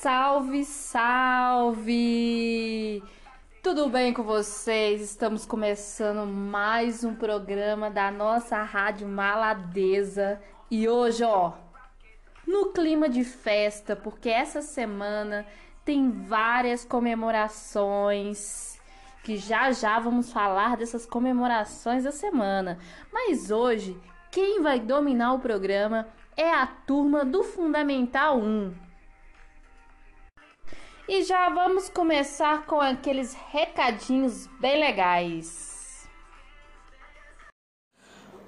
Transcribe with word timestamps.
Salve, 0.00 0.64
salve! 0.64 1.92
Tudo 3.62 3.90
bem 3.90 4.14
com 4.14 4.22
vocês? 4.22 5.02
Estamos 5.02 5.44
começando 5.44 6.26
mais 6.26 7.04
um 7.04 7.14
programa 7.14 7.90
da 7.90 8.10
nossa 8.10 8.62
Rádio 8.62 9.06
Maladeza 9.06 10.40
e 10.70 10.88
hoje, 10.88 11.22
ó, 11.22 11.52
no 12.46 12.72
clima 12.72 13.10
de 13.10 13.22
festa, 13.22 13.94
porque 13.94 14.30
essa 14.30 14.62
semana 14.62 15.44
tem 15.84 16.10
várias 16.10 16.82
comemorações 16.82 18.80
que 19.22 19.36
já 19.36 19.70
já 19.70 19.98
vamos 19.98 20.32
falar 20.32 20.78
dessas 20.78 21.04
comemorações 21.04 22.04
da 22.04 22.12
semana. 22.12 22.78
Mas 23.12 23.50
hoje, 23.50 24.00
quem 24.30 24.62
vai 24.62 24.80
dominar 24.80 25.34
o 25.34 25.40
programa 25.40 26.08
é 26.34 26.50
a 26.50 26.66
turma 26.66 27.22
do 27.22 27.42
Fundamental 27.42 28.38
1. 28.38 28.88
E 31.12 31.24
já 31.24 31.48
vamos 31.48 31.88
começar 31.88 32.66
com 32.66 32.80
aqueles 32.80 33.36
recadinhos 33.50 34.46
bem 34.60 34.78
legais. 34.78 36.08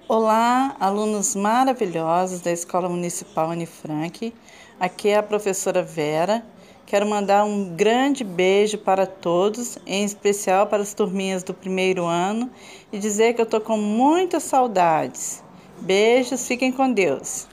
Olá, 0.06 0.76
alunos 0.78 1.34
maravilhosos 1.34 2.40
da 2.40 2.52
Escola 2.52 2.88
Municipal 2.88 3.50
Anne 3.50 3.66
Frank. 3.66 4.32
Aqui 4.78 5.08
é 5.08 5.16
a 5.16 5.24
professora 5.24 5.82
Vera. 5.82 6.46
Quero 6.86 7.04
mandar 7.04 7.42
um 7.42 7.74
grande 7.74 8.22
beijo 8.22 8.78
para 8.78 9.08
todos, 9.08 9.76
em 9.84 10.04
especial 10.04 10.68
para 10.68 10.84
as 10.84 10.94
turminhas 10.94 11.42
do 11.42 11.52
primeiro 11.52 12.04
ano, 12.04 12.48
e 12.92 12.98
dizer 13.00 13.34
que 13.34 13.40
eu 13.40 13.44
estou 13.44 13.60
com 13.60 13.76
muitas 13.76 14.44
saudades. 14.44 15.42
Beijos, 15.80 16.46
fiquem 16.46 16.70
com 16.70 16.92
Deus. 16.92 17.48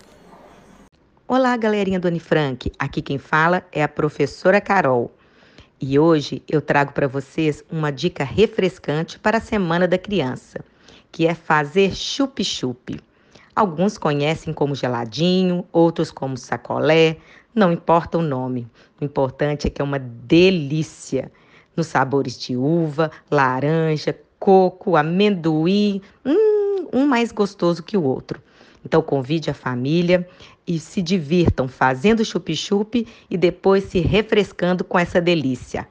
Olá, 1.32 1.56
galerinha 1.56 2.00
do 2.00 2.08
Anne 2.08 2.20
Frank. 2.20 2.72
Aqui 2.80 3.04
quem 3.04 3.20
fala 3.20 3.64
é 3.72 3.84
a 3.84 3.88
professora 3.88 4.60
Carol. 4.60 5.14
E 5.80 6.00
hoje 6.00 6.42
eu 6.50 6.60
trago 6.60 6.92
para 6.92 7.08
vocês 7.08 7.64
uma 7.72 7.92
dica 7.92 8.24
refrescante 8.24 9.20
para 9.20 9.38
a 9.38 9.40
Semana 9.40 9.88
da 9.88 9.96
Criança, 9.96 10.66
que 11.12 11.28
é 11.28 11.36
fazer 11.36 11.96
chup-chup. 11.96 13.00
Alguns 13.56 13.96
conhecem 13.96 14.52
como 14.52 14.74
geladinho, 14.74 15.64
outros 15.72 16.10
como 16.10 16.36
sacolé, 16.36 17.18
não 17.54 17.72
importa 17.72 18.18
o 18.18 18.24
nome. 18.24 18.68
O 19.00 19.06
importante 19.06 19.68
é 19.68 19.70
que 19.70 19.84
é 19.84 19.86
uma 19.86 20.00
delícia. 20.00 21.32
Nos 21.78 21.86
sabores 21.86 22.40
de 22.40 22.58
uva, 22.58 23.12
laranja, 23.30 24.20
coco, 24.40 24.96
amendoim, 24.96 26.02
hum, 26.26 26.88
um 26.92 27.06
mais 27.06 27.32
gostoso 27.32 27.84
que 27.84 27.96
o 27.96 28.02
outro. 28.04 28.42
Então 28.84 29.02
convide 29.02 29.50
a 29.50 29.54
família 29.54 30.28
e 30.70 30.78
se 30.78 31.02
divirtam 31.02 31.68
fazendo 31.68 32.24
chup-chup 32.24 33.08
e 33.28 33.36
depois 33.36 33.86
se 33.86 34.00
refrescando 34.00 34.84
com 34.84 35.00
essa 35.00 35.20
delícia. 35.20 35.88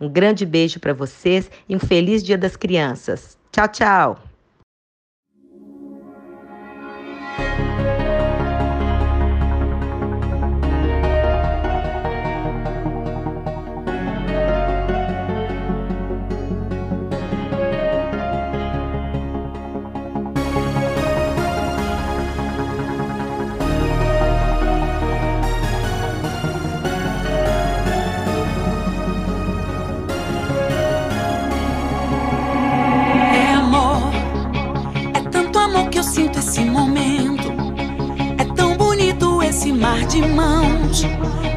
Um 0.00 0.10
grande 0.10 0.44
beijo 0.44 0.80
para 0.80 0.92
vocês 0.92 1.48
e 1.68 1.76
um 1.76 1.78
feliz 1.78 2.24
Dia 2.24 2.36
das 2.36 2.56
Crianças. 2.56 3.38
Tchau, 3.52 3.68
tchau! 3.68 4.25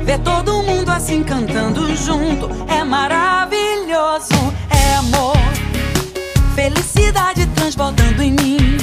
Ver 0.04 0.20
todo 0.20 0.64
mundo 0.64 0.90
assim 0.90 1.24
cantando 1.24 1.96
junto 1.96 2.50
é 2.68 2.84
maravilhoso. 2.84 4.34
É 4.70 4.96
amor, 4.96 5.38
felicidade 6.56 7.46
transbordando 7.56 8.22
em 8.22 8.32
mim. 8.32 8.78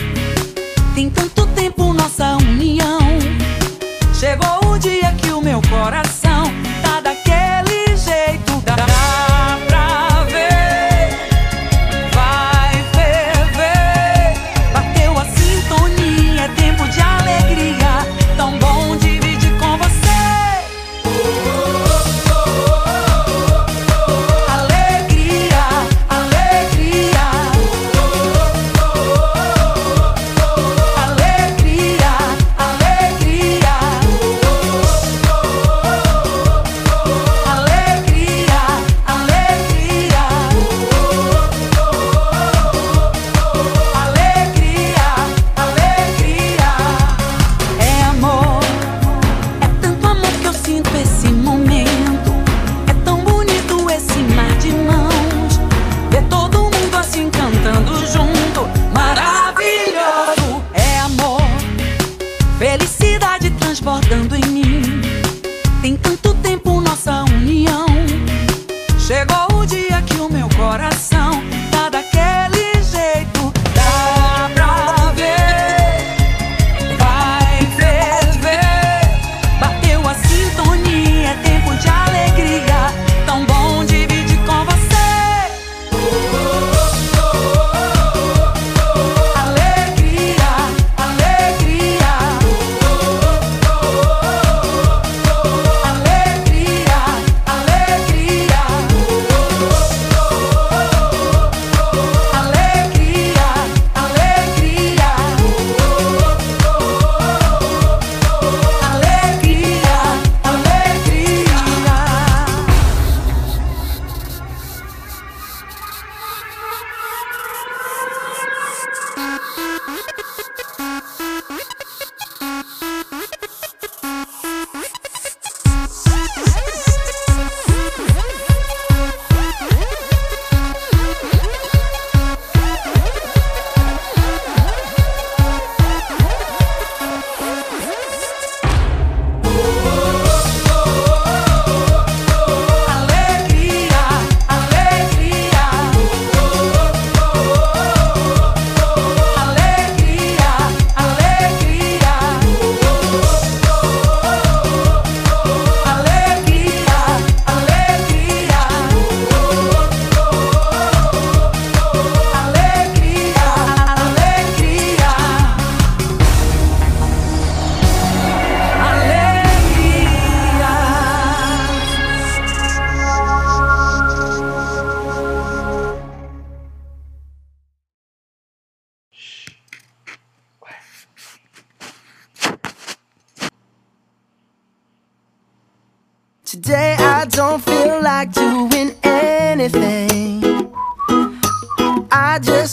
Tem 0.95 1.11
tanto 1.11 1.47
tempo 1.49 1.93
nossa 1.93 2.37
união. 2.37 3.01
Chegou 4.15 4.73
o 4.73 4.79
dia 4.79 5.13
que 5.13 5.31
o 5.31 5.43
meu 5.43 5.61
coração 5.69 6.26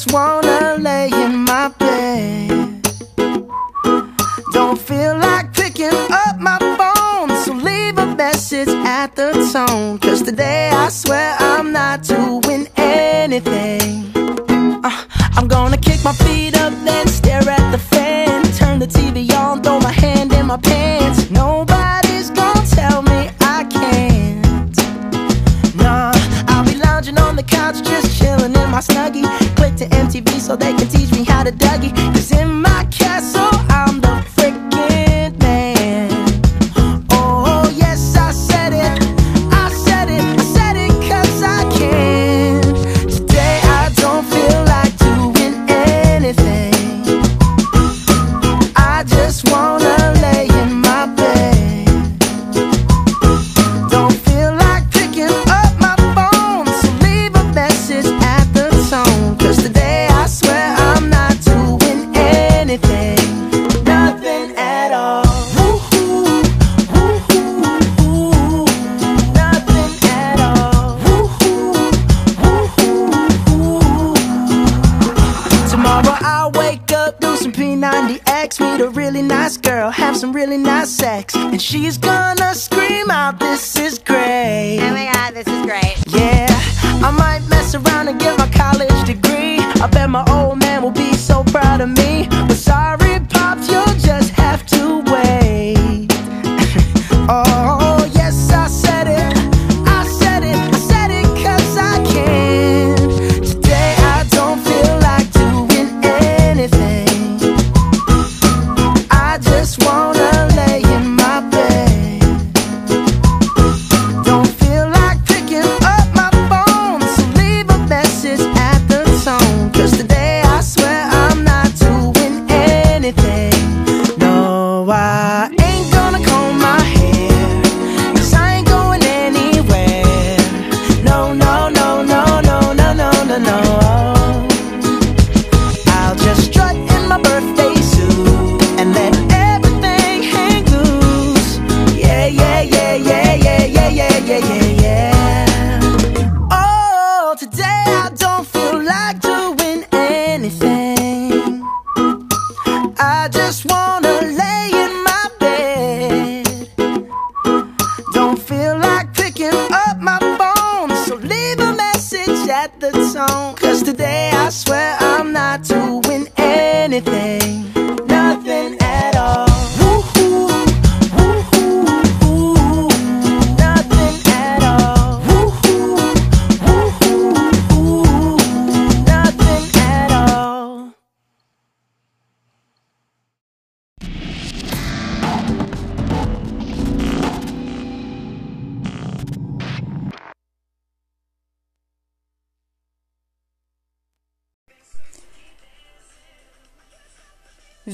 just 0.03 0.13
want 0.13 0.43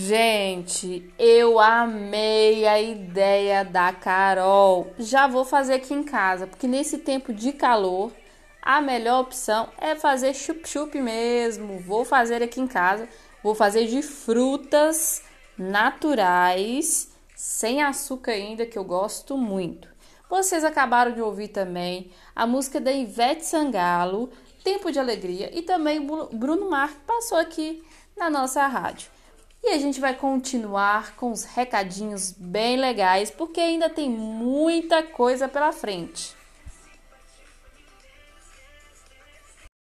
Gente, 0.09 1.13
eu 1.19 1.59
amei 1.59 2.65
a 2.65 2.81
ideia 2.81 3.63
da 3.63 3.93
Carol. 3.93 4.91
Já 4.97 5.27
vou 5.27 5.45
fazer 5.45 5.75
aqui 5.75 5.93
em 5.93 6.01
casa, 6.01 6.47
porque 6.47 6.65
nesse 6.65 6.97
tempo 6.97 7.31
de 7.31 7.53
calor, 7.53 8.11
a 8.59 8.81
melhor 8.81 9.21
opção 9.21 9.69
é 9.77 9.93
fazer 9.93 10.33
chup-chup 10.33 10.99
mesmo. 10.99 11.79
Vou 11.81 12.03
fazer 12.03 12.41
aqui 12.41 12.59
em 12.59 12.65
casa. 12.65 13.07
Vou 13.43 13.53
fazer 13.53 13.85
de 13.85 14.01
frutas 14.01 15.21
naturais, 15.55 17.11
sem 17.35 17.83
açúcar 17.83 18.31
ainda, 18.31 18.65
que 18.65 18.79
eu 18.79 18.83
gosto 18.83 19.37
muito. 19.37 19.87
Vocês 20.27 20.63
acabaram 20.63 21.11
de 21.11 21.21
ouvir 21.21 21.49
também 21.49 22.09
a 22.35 22.47
música 22.47 22.81
da 22.81 22.91
Ivete 22.91 23.45
Sangalo, 23.45 24.31
Tempo 24.63 24.91
de 24.91 24.97
Alegria, 24.97 25.55
e 25.55 25.61
também 25.61 26.03
Bruno 26.33 26.67
Marques 26.67 26.97
passou 27.05 27.37
aqui 27.37 27.83
na 28.17 28.27
nossa 28.27 28.65
rádio. 28.65 29.18
E 29.61 29.71
a 29.73 29.77
gente 29.77 29.99
vai 29.99 30.15
continuar 30.15 31.15
com 31.15 31.31
os 31.31 31.43
recadinhos 31.43 32.31
bem 32.31 32.77
legais, 32.77 33.29
porque 33.29 33.59
ainda 33.59 33.89
tem 33.89 34.09
muita 34.09 35.03
coisa 35.03 35.49
pela 35.49 35.71
frente. 35.71 36.33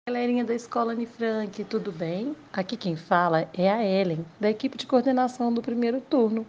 Galerinha 0.08 0.42
da 0.42 0.54
Escola 0.54 0.94
Unifranque, 0.94 1.64
tudo 1.64 1.92
bem? 1.92 2.34
Aqui 2.50 2.78
quem 2.78 2.96
fala 2.96 3.46
é 3.52 3.70
a 3.70 3.84
Ellen, 3.84 4.24
da 4.40 4.48
equipe 4.48 4.78
de 4.78 4.86
coordenação 4.86 5.52
do 5.52 5.60
primeiro 5.60 6.00
turno. 6.00 6.46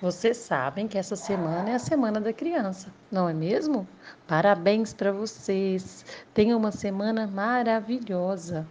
Vocês 0.00 0.38
sabem 0.38 0.88
que 0.88 0.98
essa 0.98 1.14
semana 1.14 1.70
é 1.70 1.74
a 1.74 1.78
Semana 1.78 2.20
da 2.20 2.32
Criança, 2.32 2.92
não 3.12 3.28
é 3.28 3.32
mesmo? 3.32 3.86
Parabéns 4.26 4.92
para 4.92 5.12
vocês! 5.12 6.04
Tenham 6.34 6.58
uma 6.58 6.72
semana 6.72 7.28
maravilhosa! 7.28 8.66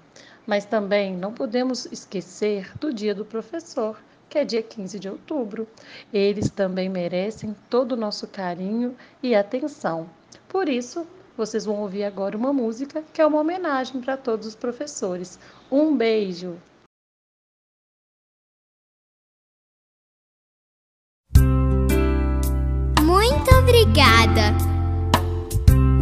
Mas 0.50 0.65
também 0.65 1.15
não 1.15 1.32
podemos 1.32 1.86
esquecer 1.91 2.75
do 2.79 2.91
Dia 2.91 3.13
do 3.13 3.24
Professor, 3.24 4.01
que 4.27 4.36
é 4.36 4.44
dia 4.44 4.63
15 4.63 5.00
de 5.00 5.08
outubro. 5.08 5.68
Eles 6.12 6.50
também 6.50 6.89
merecem 6.89 7.56
todo 7.70 7.91
o 7.91 7.96
nosso 7.96 8.25
carinho 8.25 8.96
e 9.22 9.36
atenção. 9.36 10.10
Por 10.48 10.68
isso, 10.68 11.06
vocês 11.38 11.65
vão 11.65 11.75
ouvir 11.75 12.03
agora 12.03 12.36
uma 12.36 12.51
música 12.51 13.03
que 13.13 13.22
é 13.22 13.27
uma 13.27 13.39
homenagem 13.39 14.01
para 14.01 14.18
todos 14.18 14.48
os 14.48 14.56
professores. 14.56 15.38
Um 15.72 15.96
beijo! 15.96 16.58
Muito 23.03 23.51
obrigada! 23.56 24.58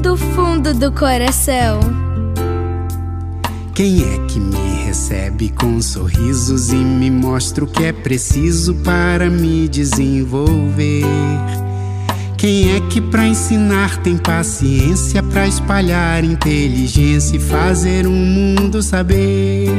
Do 0.01 0.15
fundo 0.15 0.73
do 0.73 0.89
coração. 0.93 1.96
Quem 3.77 4.01
é 4.01 4.17
que 4.25 4.39
me 4.39 4.85
recebe 4.87 5.49
com 5.49 5.79
sorrisos 5.79 6.71
e 6.71 6.77
me 6.77 7.11
mostra 7.11 7.63
o 7.63 7.67
que 7.67 7.83
é 7.83 7.93
preciso 7.93 8.73
para 8.73 9.29
me 9.29 9.67
desenvolver? 9.67 11.05
Quem 12.39 12.75
é 12.75 12.79
que 12.89 12.99
para 12.99 13.27
ensinar 13.27 13.97
tem 13.97 14.17
paciência 14.17 15.21
para 15.21 15.47
espalhar 15.47 16.23
inteligência 16.23 17.37
e 17.37 17.39
fazer 17.39 18.07
o 18.07 18.09
um 18.09 18.15
mundo 18.15 18.81
saber? 18.81 19.69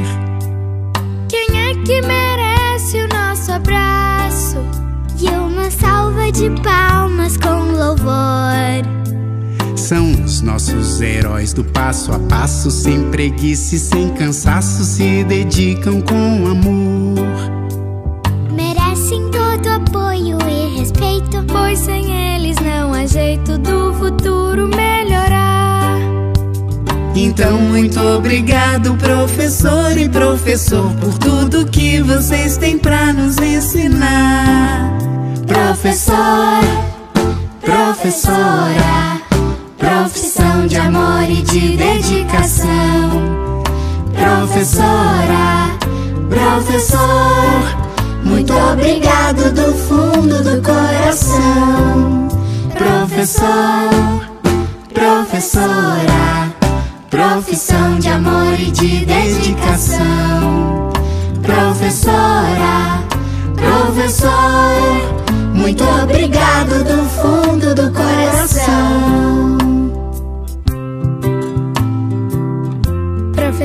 Quem 1.28 1.48
é 1.68 1.74
que 1.84 2.00
merece 2.00 2.98
o 2.98 3.08
nosso 3.08 3.50
abraço 3.50 4.58
e 5.20 5.28
uma 5.28 5.72
salva 5.72 6.30
de 6.30 6.48
palmas 6.62 7.36
com 7.36 7.76
louvor? 7.76 8.38
São 9.88 10.12
os 10.22 10.42
nossos 10.42 11.00
heróis 11.00 11.54
do 11.54 11.64
passo 11.64 12.12
a 12.12 12.18
passo, 12.18 12.70
sem 12.70 13.10
preguiça 13.10 13.74
e 13.74 13.78
sem 13.78 14.10
cansaço, 14.10 14.84
se 14.84 15.24
dedicam 15.24 16.02
com 16.02 16.46
amor. 16.46 17.24
Merecem 18.52 19.30
todo 19.30 19.66
apoio 19.66 20.36
e 20.46 20.78
respeito, 20.78 21.42
pois 21.46 21.78
sem 21.78 22.34
eles 22.34 22.56
não 22.56 22.92
há 22.92 23.06
jeito 23.06 23.56
do 23.56 23.94
futuro 23.94 24.68
melhorar. 24.68 25.96
Então, 27.16 27.58
muito 27.58 27.98
obrigado, 27.98 28.94
professor 28.96 29.96
e 29.96 30.06
professor, 30.06 30.92
por 30.96 31.16
tudo 31.16 31.64
que 31.64 32.02
vocês 32.02 32.58
têm 32.58 32.76
pra 32.76 33.10
nos 33.14 33.38
ensinar. 33.38 34.98
Professor, 35.46 36.60
professora. 37.62 39.17
Profissão 39.78 40.66
de 40.66 40.76
amor 40.76 41.22
e 41.30 41.40
de 41.42 41.76
dedicação. 41.76 42.68
Professora, 44.12 45.70
professor, 46.28 47.88
muito 48.24 48.52
obrigado 48.52 49.52
do 49.52 49.72
fundo 49.74 50.42
do 50.42 50.60
coração. 50.62 52.28
Professor, 52.76 54.28
professora, 54.92 56.52
profissão 57.08 57.98
de 57.98 58.08
amor 58.08 58.58
e 58.58 58.70
de 58.72 59.06
dedicação. 59.06 60.90
Professora, 61.42 63.02
professor, 63.54 65.28
muito 65.54 65.84
obrigado 65.84 66.84
do 66.84 67.07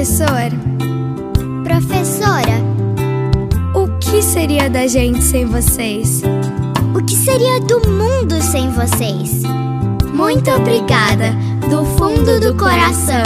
Professor, 0.04 0.52
professora, 1.64 2.62
o 3.74 3.88
que 4.00 4.22
seria 4.22 4.70
da 4.70 4.86
gente 4.86 5.24
sem 5.24 5.46
vocês? 5.46 6.22
O 6.94 7.02
que 7.02 7.16
seria 7.16 7.62
do 7.62 7.90
mundo 7.90 8.42
sem 8.42 8.70
vocês? 8.70 9.44
Muito 10.14 10.52
obrigada, 10.52 11.32
do 11.70 11.86
fundo 11.98 12.38
do 12.42 12.54
coração. 12.54 13.24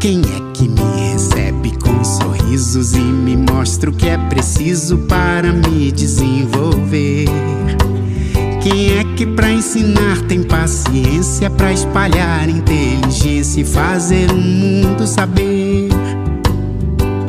Quem 0.00 0.20
é 0.22 0.52
que 0.52 0.68
me 0.68 1.12
recebe 1.12 1.70
com 1.78 2.02
sorrisos 2.02 2.94
e 2.94 2.98
me 2.98 3.36
mostra 3.36 3.88
o 3.88 3.94
que 3.94 4.08
é 4.08 4.18
preciso 4.18 4.98
para 5.06 5.52
me 5.52 5.92
desenvolver? 5.92 7.26
Quem 8.64 8.98
é 8.98 9.04
que 9.14 9.26
pra 9.26 9.52
ensinar 9.52 10.22
tem 10.26 10.42
paciência 10.42 11.50
pra 11.50 11.70
espalhar 11.70 12.48
inteligência 12.48 13.60
e 13.60 13.64
fazer 13.64 14.30
o 14.30 14.36
mundo 14.36 15.06
saber? 15.06 15.90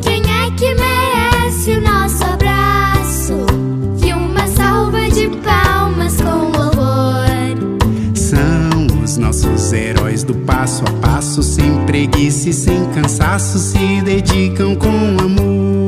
Quem 0.02 0.22
é 0.22 0.50
que 0.52 0.74
merece 0.76 1.72
o 1.72 1.82
nosso 1.82 2.24
abraço 2.24 3.34
e 4.02 4.14
uma 4.14 4.48
salva 4.48 5.10
de 5.10 5.28
palmas 5.44 6.16
com 6.22 6.58
louvor? 6.58 7.84
São 8.14 9.04
os 9.04 9.18
nossos 9.18 9.74
heróis 9.74 10.24
do 10.24 10.36
passo 10.36 10.86
a 10.88 10.92
passo, 11.06 11.44
sem 11.44 11.86
preguiça 11.86 12.48
e 12.48 12.54
sem 12.54 12.86
cansaço, 12.92 13.60
se 13.60 14.02
dedicam 14.06 14.74
com 14.74 14.88
amor. 15.20 15.85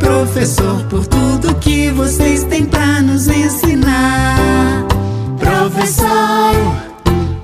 Professor 0.00 0.82
por 0.88 1.06
tudo 1.06 1.54
que 1.56 1.90
vocês 1.90 2.42
têm 2.44 2.64
pra 2.64 3.00
nos 3.02 3.28
ensinar. 3.28 4.86
Professor, 5.38 6.08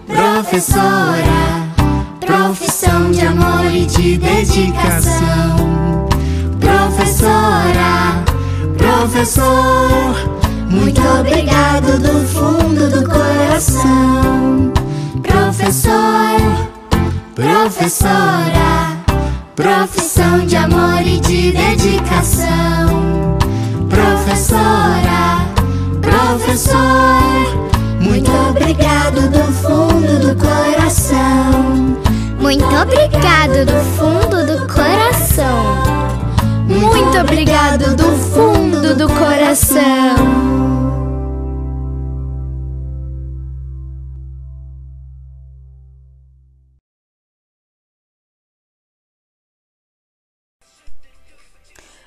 professora, 0.07 1.69
profissão 2.19 3.11
de 3.13 3.21
amor 3.21 3.67
e 3.73 3.87
de 3.87 4.17
dedicação. 4.17 6.09
Professora, 6.59 8.25
professor, 8.77 10.15
muito 10.69 11.01
obrigado 11.21 11.99
do 12.01 12.27
fundo 12.27 12.91
do 12.91 13.09
coração. 13.09 14.73
Professor, 15.23 16.69
professora, 17.35 18.96
profissão 19.57 20.47
de 20.47 20.55
amor 20.55 21.01
e 21.01 21.19
de 21.19 21.51
dedicação. 21.51 23.39
Professora, 23.89 25.41
professor, 26.03 26.77
muito 27.99 28.31
obrigado 28.51 29.31
do 29.31 29.53
fundo 29.55 30.19
do 30.21 30.37
coração. 30.37 31.97
Muito 32.39 32.65
obrigado 32.67 33.65
do 33.65 33.81
fundo 33.97 34.47
do 34.47 34.73
coração. 34.73 35.87
Muito 36.69 37.19
obrigado 37.19 37.97
do 37.97 38.13
fundo 38.31 38.95
do 38.95 39.09
coração. 39.09 41.06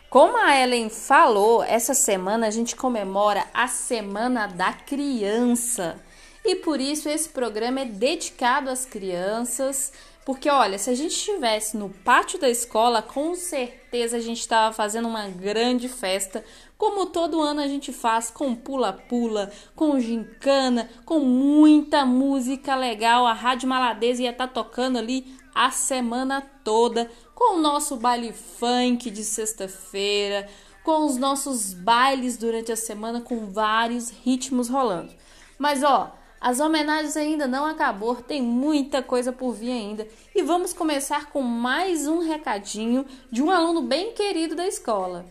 Como 0.10 0.36
a 0.38 0.60
Ellen 0.60 0.90
falou, 0.90 1.62
essa 1.62 1.94
semana 1.94 2.48
a 2.48 2.50
gente 2.50 2.76
comemora 2.76 3.46
a 3.54 3.68
Semana 3.68 4.48
da 4.48 4.74
Criança. 4.74 6.04
E 6.44 6.56
por 6.56 6.82
isso 6.82 7.08
esse 7.08 7.30
programa 7.30 7.82
é 7.82 7.86
dedicado 7.86 8.72
às 8.72 8.86
crianças. 8.86 9.94
Porque, 10.26 10.50
olha, 10.50 10.80
se 10.80 10.90
a 10.90 10.96
gente 10.96 11.12
estivesse 11.12 11.78
no 11.78 11.90
pátio 11.90 12.40
da 12.40 12.50
escola, 12.50 13.04
com 13.04 13.36
certeza 13.36 14.18
a 14.18 14.20
gente 14.20 14.40
estava 14.40 14.74
fazendo 14.74 15.08
uma 15.08 15.28
grande 15.28 15.88
festa, 15.88 16.44
como 16.76 17.06
todo 17.06 17.40
ano 17.40 17.62
a 17.62 17.68
gente 17.68 17.94
faz, 17.94 18.32
com 18.32 18.56
pula-pula, 18.56 19.52
com 19.76 20.00
gincana, 20.00 20.90
com 21.06 21.20
muita 21.20 22.04
música 22.04 22.76
legal. 22.76 23.28
A 23.28 23.34
Rádio 23.34 23.70
Maladeza 23.70 24.24
ia 24.24 24.32
estar 24.32 24.48
tocando 24.48 24.98
ali 24.98 25.38
a 25.54 25.72
semana 25.72 26.42
toda, 26.64 27.12
com 27.40 27.56
o 27.56 27.62
nosso 27.62 27.96
baile 27.96 28.34
funk 28.34 29.10
de 29.10 29.24
sexta-feira, 29.24 30.46
com 30.84 31.06
os 31.06 31.16
nossos 31.16 31.74
bailes 31.74 32.38
durante 32.38 32.70
a 32.70 32.76
semana, 32.76 33.22
com 33.22 33.50
vários 33.50 34.10
ritmos 34.10 34.68
rolando. 34.68 35.16
Mas, 35.58 35.82
ó, 35.82 36.14
as 36.42 36.60
homenagens 36.60 37.16
ainda 37.16 37.48
não 37.48 37.66
acabou, 37.66 38.22
tem 38.22 38.42
muita 38.42 39.02
coisa 39.02 39.32
por 39.32 39.54
vir 39.54 39.72
ainda. 39.72 40.06
E 40.36 40.44
vamos 40.44 40.74
começar 40.74 41.32
com 41.32 41.42
mais 41.42 42.08
um 42.08 42.20
recadinho 42.20 43.06
de 43.32 43.42
um 43.42 43.50
aluno 43.50 43.84
bem 43.84 44.14
querido 44.14 44.54
da 44.54 44.68
escola. 44.68 45.26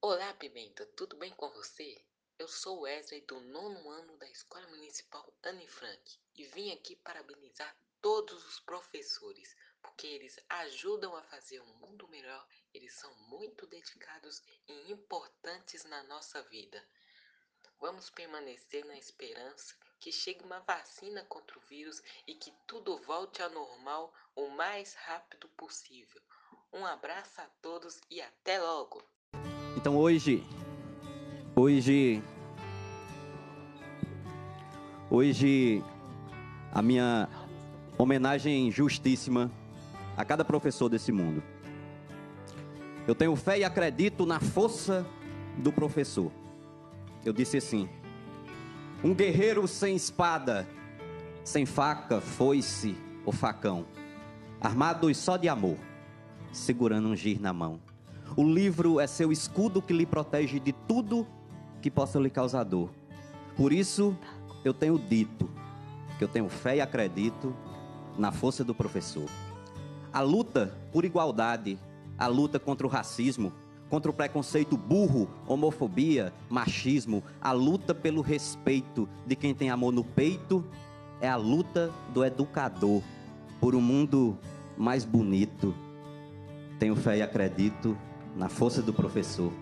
Olá, 0.00 0.32
Pimenta, 0.34 0.86
tudo 0.96 1.16
bem 1.16 1.32
com 1.36 1.50
você? 1.50 2.00
Eu 2.38 2.46
sou 2.46 2.82
Wesley 2.82 3.22
do 3.22 3.40
nono 3.40 3.90
ano 3.90 4.16
da 4.18 4.30
Escola 4.30 4.68
Municipal 4.68 5.34
Anne 5.42 5.66
Frank 5.66 6.16
e 6.36 6.44
vim 6.44 6.70
aqui 6.70 6.94
parabenizar 6.94 7.76
todos 8.00 8.46
os 8.46 8.60
professores, 8.60 9.54
porque 9.82 10.06
eles 10.06 10.38
ajudam 10.48 11.14
a 11.16 11.22
fazer 11.22 11.60
um 11.60 11.74
mundo 11.74 12.08
melhor, 12.08 12.46
eles 12.72 12.92
são 12.94 13.12
muito 13.28 13.66
dedicados 13.66 14.42
e 14.68 14.92
importantes 14.92 15.84
na 15.84 16.02
nossa 16.04 16.42
vida. 16.42 16.82
Vamos 17.80 18.10
permanecer 18.10 18.84
na 18.84 18.96
esperança 18.96 19.74
que 19.98 20.10
chegue 20.10 20.44
uma 20.44 20.60
vacina 20.60 21.24
contra 21.24 21.58
o 21.58 21.62
vírus 21.62 22.02
e 22.26 22.34
que 22.34 22.52
tudo 22.66 22.98
volte 23.02 23.42
ao 23.42 23.50
normal 23.50 24.12
o 24.34 24.48
mais 24.48 24.94
rápido 24.94 25.48
possível. 25.50 26.20
Um 26.72 26.86
abraço 26.86 27.40
a 27.40 27.46
todos 27.60 28.00
e 28.10 28.20
até 28.20 28.60
logo! 28.60 29.02
Então 29.76 29.96
hoje, 29.96 30.42
hoje, 31.56 32.22
hoje, 35.10 35.82
a 36.72 36.82
minha 36.82 37.28
homenagem 37.98 38.70
justíssima 38.70 39.50
a 40.16 40.24
cada 40.24 40.44
professor 40.44 40.88
desse 40.88 41.12
mundo. 41.12 41.42
Eu 43.06 43.14
tenho 43.14 43.34
fé 43.36 43.58
e 43.58 43.64
acredito 43.64 44.26
na 44.26 44.40
força 44.40 45.06
do 45.58 45.72
professor. 45.72 46.30
Eu 47.24 47.32
disse 47.32 47.56
assim: 47.56 47.88
um 49.02 49.14
guerreiro 49.14 49.66
sem 49.66 49.96
espada 49.96 50.66
sem 51.44 51.66
faca, 51.66 52.20
foice 52.20 52.96
ou 53.24 53.32
facão, 53.32 53.84
armados 54.60 55.16
só 55.16 55.36
de 55.36 55.48
amor, 55.48 55.76
segurando 56.52 57.08
um 57.08 57.16
giz 57.16 57.40
na 57.40 57.52
mão. 57.52 57.80
O 58.36 58.44
livro 58.44 59.00
é 59.00 59.06
seu 59.06 59.32
escudo 59.32 59.82
que 59.82 59.92
lhe 59.92 60.06
protege 60.06 60.60
de 60.60 60.72
tudo 60.72 61.26
que 61.82 61.90
possa 61.90 62.18
lhe 62.18 62.30
causar 62.30 62.64
dor. 62.64 62.90
Por 63.56 63.72
isso, 63.72 64.16
eu 64.64 64.72
tenho 64.72 64.98
dito 64.98 65.50
que 66.18 66.24
eu 66.24 66.28
tenho 66.28 66.48
fé 66.48 66.76
e 66.76 66.80
acredito 66.80 67.54
na 68.16 68.30
força 68.30 68.62
do 68.62 68.74
professor. 68.74 69.28
A 70.12 70.20
luta 70.20 70.76
por 70.92 71.04
igualdade, 71.04 71.78
a 72.18 72.26
luta 72.26 72.58
contra 72.58 72.86
o 72.86 72.90
racismo, 72.90 73.52
contra 73.88 74.10
o 74.10 74.14
preconceito 74.14 74.76
burro, 74.76 75.28
homofobia, 75.46 76.32
machismo, 76.48 77.22
a 77.40 77.52
luta 77.52 77.94
pelo 77.94 78.20
respeito 78.20 79.08
de 79.26 79.34
quem 79.34 79.54
tem 79.54 79.70
amor 79.70 79.92
no 79.92 80.04
peito, 80.04 80.64
é 81.20 81.28
a 81.28 81.36
luta 81.36 81.90
do 82.14 82.24
educador 82.24 83.02
por 83.60 83.74
um 83.74 83.80
mundo 83.80 84.38
mais 84.76 85.04
bonito. 85.04 85.74
Tenho 86.78 86.96
fé 86.96 87.18
e 87.18 87.22
acredito 87.22 87.96
na 88.36 88.48
força 88.48 88.80
do 88.80 88.92
professor. 88.92 89.52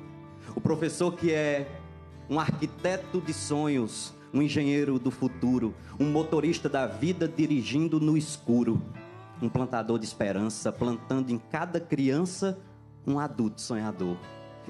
O 0.55 0.61
professor 0.61 1.13
que 1.13 1.33
é 1.33 1.69
um 2.31 2.39
arquiteto 2.39 3.21
de 3.21 3.33
sonhos, 3.33 4.15
um 4.33 4.43
engenheiro 4.43 4.99
do 4.99 5.11
futuro, 5.11 5.75
um 5.99 6.11
motorista 6.11 6.69
da 6.69 6.87
vida 6.87 7.27
dirigindo 7.27 7.99
no 7.99 8.17
escuro, 8.17 8.81
um 9.41 9.49
plantador 9.49 9.99
de 9.99 10.05
esperança, 10.05 10.73
plantando 10.73 11.31
em 11.31 11.39
cada 11.39 11.81
criança 11.81 12.59
um 13.07 13.19
adulto 13.19 13.61
sonhador. 13.61 14.17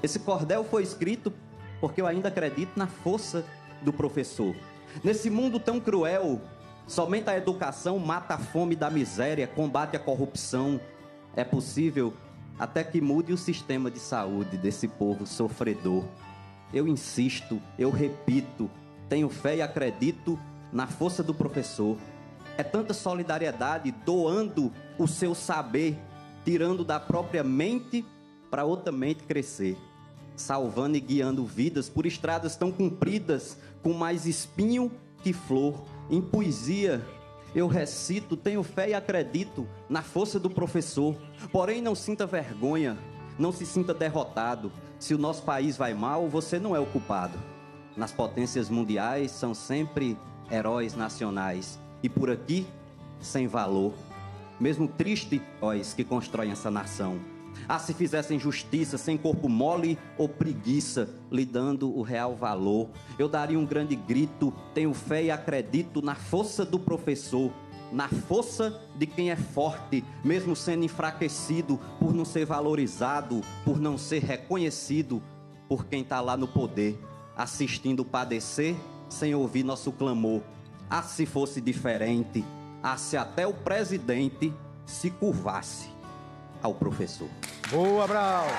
Esse 0.01 0.19
cordel 0.19 0.63
foi 0.63 0.83
escrito 0.83 1.33
porque 1.81 2.01
eu 2.01 2.07
ainda 2.07 2.29
acredito 2.29 2.77
na 2.77 2.87
força 2.87 3.45
do 3.81 3.91
professor. 3.91 4.55
Nesse 5.03 5.29
mundo 5.29 5.59
tão 5.59 5.79
cruel, 5.79 6.41
somente 6.87 7.29
a 7.29 7.37
educação 7.37 7.97
mata 7.99 8.35
a 8.35 8.37
fome 8.37 8.75
da 8.75 8.89
miséria, 8.89 9.47
combate 9.47 9.95
a 9.95 9.99
corrupção. 9.99 10.79
É 11.35 11.43
possível 11.43 12.13
até 12.57 12.83
que 12.83 12.99
mude 12.99 13.31
o 13.31 13.37
sistema 13.37 13.89
de 13.89 13.99
saúde 13.99 14.57
desse 14.57 14.87
povo 14.87 15.25
sofredor. 15.25 16.03
Eu 16.73 16.87
insisto, 16.87 17.61
eu 17.77 17.89
repito, 17.89 18.69
tenho 19.07 19.29
fé 19.29 19.57
e 19.57 19.61
acredito 19.61 20.37
na 20.71 20.85
força 20.85 21.23
do 21.23 21.33
professor. 21.33 21.97
É 22.59 22.63
tanta 22.63 22.93
solidariedade 22.93 23.89
doando 23.89 24.69
o 24.97 25.07
seu 25.07 25.33
saber, 25.33 25.97
tirando 26.43 26.83
da 26.83 26.99
própria 26.99 27.41
mente 27.41 28.05
para 28.51 28.65
outra 28.65 28.91
mente 28.91 29.23
crescer, 29.23 29.77
salvando 30.35 30.97
e 30.97 30.99
guiando 30.99 31.45
vidas 31.45 31.87
por 31.87 32.05
estradas 32.05 32.57
tão 32.57 32.69
compridas, 32.69 33.57
com 33.81 33.93
mais 33.93 34.25
espinho 34.25 34.91
que 35.23 35.31
flor. 35.31 35.85
Em 36.09 36.21
poesia, 36.21 37.01
eu 37.55 37.65
recito, 37.65 38.35
tenho 38.35 38.61
fé 38.61 38.89
e 38.89 38.93
acredito 38.93 39.65
na 39.87 40.01
força 40.01 40.37
do 40.37 40.49
professor. 40.49 41.15
Porém, 41.53 41.81
não 41.81 41.95
sinta 41.95 42.25
vergonha, 42.25 42.97
não 43.37 43.53
se 43.53 43.65
sinta 43.65 43.93
derrotado. 43.93 44.69
Se 44.99 45.13
o 45.13 45.17
nosso 45.17 45.43
país 45.43 45.77
vai 45.77 45.93
mal, 45.93 46.27
você 46.27 46.59
não 46.59 46.75
é 46.75 46.79
o 46.81 46.87
culpado. 46.87 47.39
Nas 47.95 48.11
potências 48.11 48.69
mundiais 48.69 49.31
são 49.31 49.53
sempre 49.53 50.17
heróis 50.51 50.93
nacionais. 50.93 51.79
E 52.01 52.09
por 52.09 52.29
aqui, 52.29 52.65
sem 53.19 53.47
valor. 53.47 53.93
Mesmo 54.59 54.87
triste, 54.87 55.41
heróis 55.57 55.93
que 55.93 56.03
constroem 56.03 56.51
essa 56.51 56.69
nação. 56.69 57.19
Ah, 57.67 57.79
se 57.79 57.93
fizessem 57.93 58.39
justiça 58.39 58.97
sem 58.97 59.17
corpo 59.17 59.49
mole 59.49 59.97
ou 60.17 60.29
preguiça, 60.29 61.09
lhe 61.31 61.45
dando 61.45 61.95
o 61.95 62.01
real 62.01 62.35
valor, 62.35 62.89
eu 63.17 63.27
daria 63.27 63.59
um 63.59 63.65
grande 63.65 63.95
grito. 63.95 64.53
Tenho 64.73 64.93
fé 64.93 65.23
e 65.23 65.31
acredito 65.31 66.01
na 66.01 66.15
força 66.15 66.65
do 66.65 66.79
professor, 66.79 67.51
na 67.91 68.07
força 68.07 68.81
de 68.95 69.05
quem 69.05 69.31
é 69.31 69.35
forte, 69.35 70.03
mesmo 70.23 70.55
sendo 70.55 70.85
enfraquecido 70.85 71.79
por 71.99 72.13
não 72.13 72.25
ser 72.25 72.45
valorizado, 72.45 73.41
por 73.65 73.79
não 73.79 73.97
ser 73.97 74.23
reconhecido 74.23 75.21
por 75.67 75.85
quem 75.85 76.01
está 76.01 76.21
lá 76.21 76.35
no 76.35 76.47
poder, 76.47 76.99
assistindo 77.35 78.05
padecer 78.05 78.75
sem 79.07 79.33
ouvir 79.33 79.63
nosso 79.63 79.91
clamor. 79.91 80.41
Ah, 80.89 81.03
se 81.03 81.25
fosse 81.25 81.61
diferente, 81.61 82.43
ah, 82.81 82.97
se 82.97 83.15
até 83.15 83.45
o 83.45 83.53
presidente 83.53 84.51
se 84.85 85.11
curvasse 85.11 85.91
ao 86.63 86.73
professor. 86.73 87.29
Boa, 87.69 88.07
Braulio. 88.07 88.55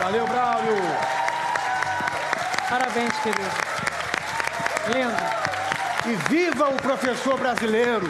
Valeu, 0.00 0.26
Braulio. 0.26 1.18
Parabéns, 2.70 3.12
querido. 3.18 3.68
Lindo. 4.94 5.38
E 6.08 6.30
viva 6.30 6.70
o 6.70 6.76
professor 6.76 7.38
brasileiro! 7.38 8.06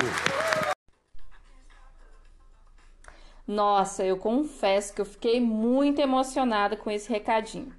Nossa, 3.44 4.04
eu 4.04 4.18
confesso 4.18 4.92
que 4.92 5.00
eu 5.00 5.06
fiquei 5.06 5.40
muito 5.40 6.00
emocionada 6.00 6.76
com 6.76 6.90
esse 6.90 7.08
recadinho. 7.08 7.72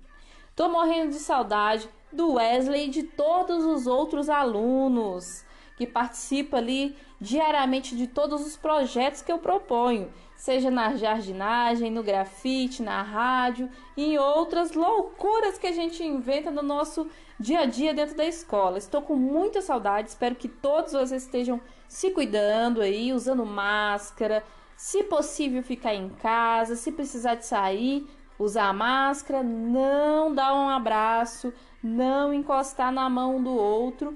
Tô 0.60 0.67
morrendo 0.67 1.12
de 1.12 1.19
saudade 1.19 1.88
do 2.12 2.34
Wesley 2.34 2.88
e 2.88 2.89
de 2.89 3.04
todos 3.04 3.63
os 3.63 3.88
outros 3.88 4.28
alunos 4.28 5.45
que 5.78 5.88
participam 5.88 6.58
ali 6.58 6.98
diariamente 7.17 7.95
de 7.95 8.08
todos 8.08 8.45
os 8.45 8.58
projetos 8.58 9.22
que 9.22 9.32
eu 9.32 9.38
proponho, 9.38 10.12
seja 10.36 10.69
na 10.69 10.98
jardinagem, 10.98 11.89
no 11.89 12.04
grafite, 12.04 12.84
na 12.84 13.02
rádio 13.02 13.69
e 13.95 14.04
em 14.04 14.17
outras 14.17 14.74
loucuras 14.74 15.58
que 15.58 15.67
a 15.67 15.72
gente 15.72 16.04
inventa 16.04 16.52
no 16.52 16.62
nosso 16.62 17.08
dia 17.39 17.62
a 17.62 17.65
dia 17.65 17.93
dentro 17.93 18.17
da 18.17 18.26
escola. 18.26 18.78
Estou 18.78 19.02
com 19.02 19.15
muita 19.15 19.62
saudade, 19.62 20.10
espero 20.10 20.36
que 20.36 20.50
todos 20.50 20.91
vocês 20.91 21.24
estejam 21.24 21.62
se 21.88 22.12
cuidando 22.12 22.82
aí, 22.82 23.13
usando 23.13 23.45
máscara, 23.45 24.43
se 24.76 25.04
possível 25.04 25.63
ficar 25.63 25.95
em 25.95 26.10
casa, 26.10 26.76
se 26.76 26.91
precisar 26.91 27.36
de 27.36 27.45
sair, 27.45 28.06
usar 28.39 28.73
máscara, 28.73 29.43
não 29.43 30.34
dar 30.34 30.56
um 30.56 30.69
abraço, 30.69 31.54
não 31.84 32.34
encostar 32.34 32.91
na 32.91 33.10
mão 33.10 33.43
do 33.43 33.52
outro, 33.52 34.15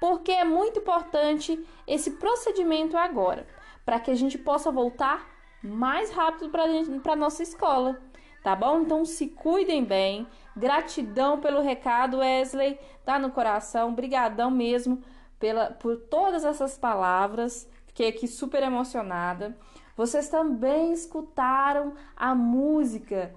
porque 0.00 0.32
é 0.32 0.44
muito 0.44 0.80
importante 0.80 1.64
esse 1.86 2.12
procedimento 2.12 2.96
agora, 2.96 3.46
para 3.84 4.00
que 4.00 4.10
a 4.10 4.14
gente 4.14 4.38
possa 4.38 4.72
voltar 4.72 5.36
mais 5.62 6.10
rápido 6.10 6.50
para 6.50 7.12
a 7.12 7.16
nossa 7.16 7.42
escola, 7.42 8.00
tá 8.42 8.54
bom? 8.56 8.80
Então 8.80 9.04
se 9.04 9.28
cuidem 9.28 9.84
bem. 9.84 10.26
Gratidão 10.56 11.38
pelo 11.40 11.60
recado, 11.60 12.18
Wesley, 12.18 12.78
tá 13.04 13.18
no 13.18 13.30
coração. 13.30 13.94
Brigadão 13.94 14.50
mesmo 14.50 15.02
pela, 15.38 15.66
por 15.66 15.96
todas 15.96 16.44
essas 16.44 16.78
palavras. 16.78 17.68
Fiquei 17.86 18.08
aqui 18.08 18.26
super 18.26 18.62
emocionada. 18.62 19.56
Vocês 19.96 20.28
também 20.28 20.92
escutaram 20.92 21.94
a 22.14 22.34
música 22.34 23.34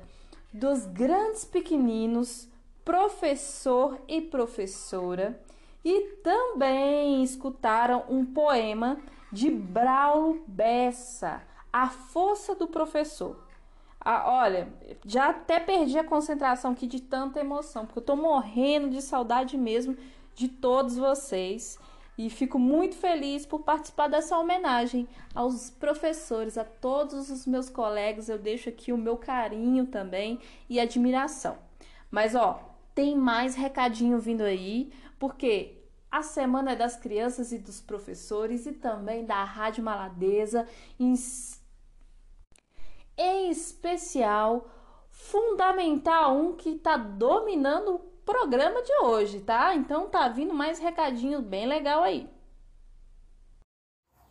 dos 0.53 0.85
grandes 0.85 1.45
pequeninos, 1.45 2.49
professor 2.83 3.97
e 4.07 4.19
professora 4.19 5.39
e 5.85 6.01
também 6.23 7.23
escutaram 7.23 8.03
um 8.09 8.25
poema 8.25 8.97
de 9.31 9.49
Braulo 9.49 10.43
Bessa, 10.47 11.41
A 11.71 11.87
Força 11.87 12.53
do 12.55 12.67
Professor. 12.67 13.37
Ah, 14.01 14.23
olha, 14.27 14.73
já 15.05 15.29
até 15.29 15.59
perdi 15.59 15.97
a 15.97 16.03
concentração 16.03 16.71
aqui 16.71 16.87
de 16.87 17.01
tanta 17.01 17.39
emoção, 17.39 17.85
porque 17.85 17.99
eu 17.99 18.03
tô 18.03 18.15
morrendo 18.15 18.89
de 18.89 19.01
saudade 19.01 19.57
mesmo 19.57 19.95
de 20.35 20.47
todos 20.47 20.97
vocês 20.97 21.77
e 22.19 22.29
fico 22.29 22.59
muito 22.59 22.97
feliz 22.97 23.45
por 23.45 23.61
participar 23.61 24.09
dessa 24.09 24.37
homenagem 24.37 25.07
aos 25.33 25.69
professores, 25.69 26.57
a 26.57 26.65
todos 26.65 27.29
os 27.29 27.47
meus 27.47 27.69
colegas. 27.69 28.27
Eu 28.27 28.37
deixo 28.37 28.67
aqui 28.67 28.91
o 28.91 28.97
meu 28.97 29.15
carinho 29.15 29.85
também 29.85 30.37
e 30.69 30.81
admiração. 30.81 31.57
Mas 32.11 32.35
ó, 32.35 32.75
tem 32.93 33.15
mais 33.15 33.55
recadinho 33.55 34.19
vindo 34.19 34.41
aí 34.41 34.91
porque 35.17 35.77
a 36.11 36.21
Semana 36.21 36.73
é 36.73 36.75
das 36.75 36.97
Crianças 36.97 37.53
e 37.53 37.57
dos 37.57 37.79
Professores 37.79 38.65
e 38.65 38.73
também 38.73 39.23
da 39.23 39.41
Rádio 39.45 39.81
Maladeza, 39.81 40.67
em, 40.99 41.13
em 43.17 43.49
especial 43.49 44.69
Fundamental 45.09 46.35
1, 46.35 46.57
que 46.57 46.71
está 46.71 46.97
dominando 46.97 48.01
programa 48.29 48.83
de 48.83 48.93
hoje, 49.01 49.39
tá? 49.39 49.73
Então 49.73 50.07
tá 50.07 50.27
vindo 50.27 50.53
mais 50.53 50.77
recadinho 50.77 51.41
bem 51.41 51.65
legal 51.65 52.03
aí. 52.03 52.29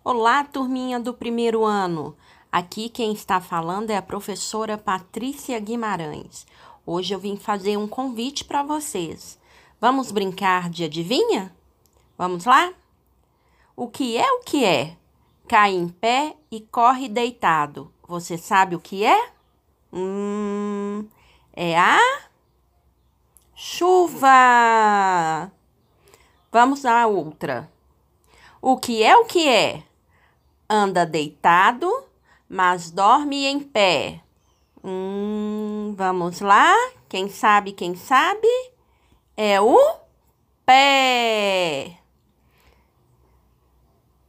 Olá, 0.04 0.44
turminha 0.44 1.00
do 1.00 1.12
primeiro 1.12 1.64
ano. 1.64 2.16
Aqui 2.50 2.88
quem 2.88 3.12
está 3.12 3.40
falando 3.40 3.90
é 3.90 3.96
a 3.96 4.02
professora 4.02 4.78
Patrícia 4.78 5.58
Guimarães. 5.58 6.46
Hoje 6.86 7.12
eu 7.12 7.18
vim 7.18 7.36
fazer 7.36 7.76
um 7.76 7.88
convite 7.88 8.44
para 8.44 8.62
vocês. 8.62 9.36
Vamos 9.80 10.12
brincar 10.12 10.70
de 10.70 10.84
adivinha? 10.84 11.52
Vamos 12.16 12.44
lá? 12.44 12.72
O 13.74 13.88
que 13.88 14.16
é 14.16 14.30
o 14.30 14.44
que 14.44 14.64
é? 14.64 14.96
Cai 15.48 15.72
em 15.72 15.88
pé 15.88 16.36
e 16.52 16.60
corre 16.60 17.08
deitado. 17.08 17.92
Você 18.06 18.38
sabe 18.38 18.76
o 18.76 18.80
que 18.80 19.04
é? 19.04 19.32
Hum, 19.92 21.04
é 21.52 21.76
a 21.76 22.27
chuva. 23.60 25.50
Vamos 26.52 26.84
à 26.86 27.08
outra. 27.08 27.68
O 28.62 28.76
que 28.76 29.02
é 29.02 29.16
o 29.16 29.24
que 29.24 29.48
é? 29.48 29.82
Anda 30.70 31.04
deitado, 31.04 31.90
mas 32.48 32.92
dorme 32.92 33.46
em 33.46 33.58
pé. 33.58 34.20
Hum, 34.84 35.92
vamos 35.96 36.40
lá. 36.40 36.72
Quem 37.08 37.28
sabe, 37.28 37.72
quem 37.72 37.96
sabe? 37.96 38.46
É 39.36 39.60
o 39.60 39.76
pé. 40.64 41.98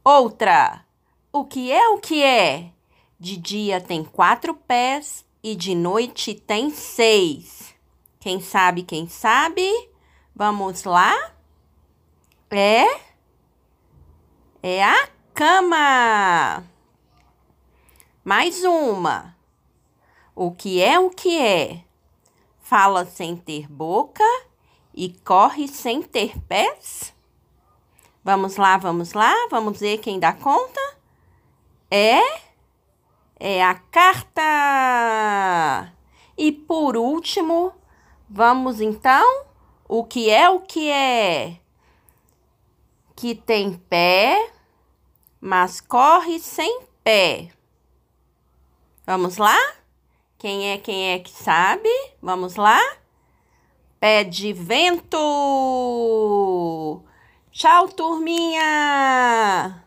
Outra. 0.02 0.84
O 1.32 1.44
que 1.44 1.70
é 1.70 1.88
o 1.90 1.98
que 1.98 2.20
é? 2.20 2.72
De 3.18 3.36
dia 3.36 3.80
tem 3.80 4.02
quatro 4.02 4.54
pés 4.54 5.24
e 5.40 5.54
de 5.54 5.76
noite 5.76 6.34
tem 6.34 6.70
seis. 6.70 7.69
Quem 8.20 8.38
sabe, 8.40 8.82
quem 8.82 9.08
sabe? 9.08 9.66
Vamos 10.36 10.84
lá? 10.84 11.32
É. 12.50 12.84
É 14.62 14.84
a 14.84 15.08
cama. 15.34 16.62
Mais 18.22 18.62
uma. 18.62 19.34
O 20.34 20.52
que 20.52 20.82
é 20.82 20.98
o 20.98 21.08
que 21.08 21.40
é? 21.40 21.82
Fala 22.60 23.06
sem 23.06 23.34
ter 23.34 23.66
boca 23.66 24.22
e 24.94 25.14
corre 25.24 25.66
sem 25.66 26.02
ter 26.02 26.38
pés? 26.40 27.14
Vamos 28.22 28.56
lá, 28.56 28.76
vamos 28.76 29.14
lá, 29.14 29.34
vamos 29.50 29.80
ver 29.80 29.96
quem 29.96 30.20
dá 30.20 30.34
conta. 30.34 30.80
É 31.90 32.20
é 33.40 33.64
a 33.64 33.74
carta. 33.74 34.42
E 36.36 36.52
por 36.52 36.98
último, 36.98 37.79
Vamos 38.32 38.80
então? 38.80 39.44
O 39.88 40.04
que 40.04 40.30
é 40.30 40.48
o 40.48 40.60
que 40.60 40.88
é? 40.88 41.58
Que 43.16 43.34
tem 43.34 43.72
pé, 43.72 44.52
mas 45.40 45.80
corre 45.80 46.38
sem 46.38 46.82
pé. 47.02 47.50
Vamos 49.04 49.36
lá? 49.36 49.58
Quem 50.38 50.70
é 50.70 50.78
quem 50.78 51.10
é 51.10 51.18
que 51.18 51.30
sabe? 51.30 51.88
Vamos 52.22 52.54
lá? 52.54 52.80
Pé 53.98 54.22
de 54.22 54.52
vento! 54.52 55.18
Tchau, 57.50 57.88
turminha! 57.88 59.84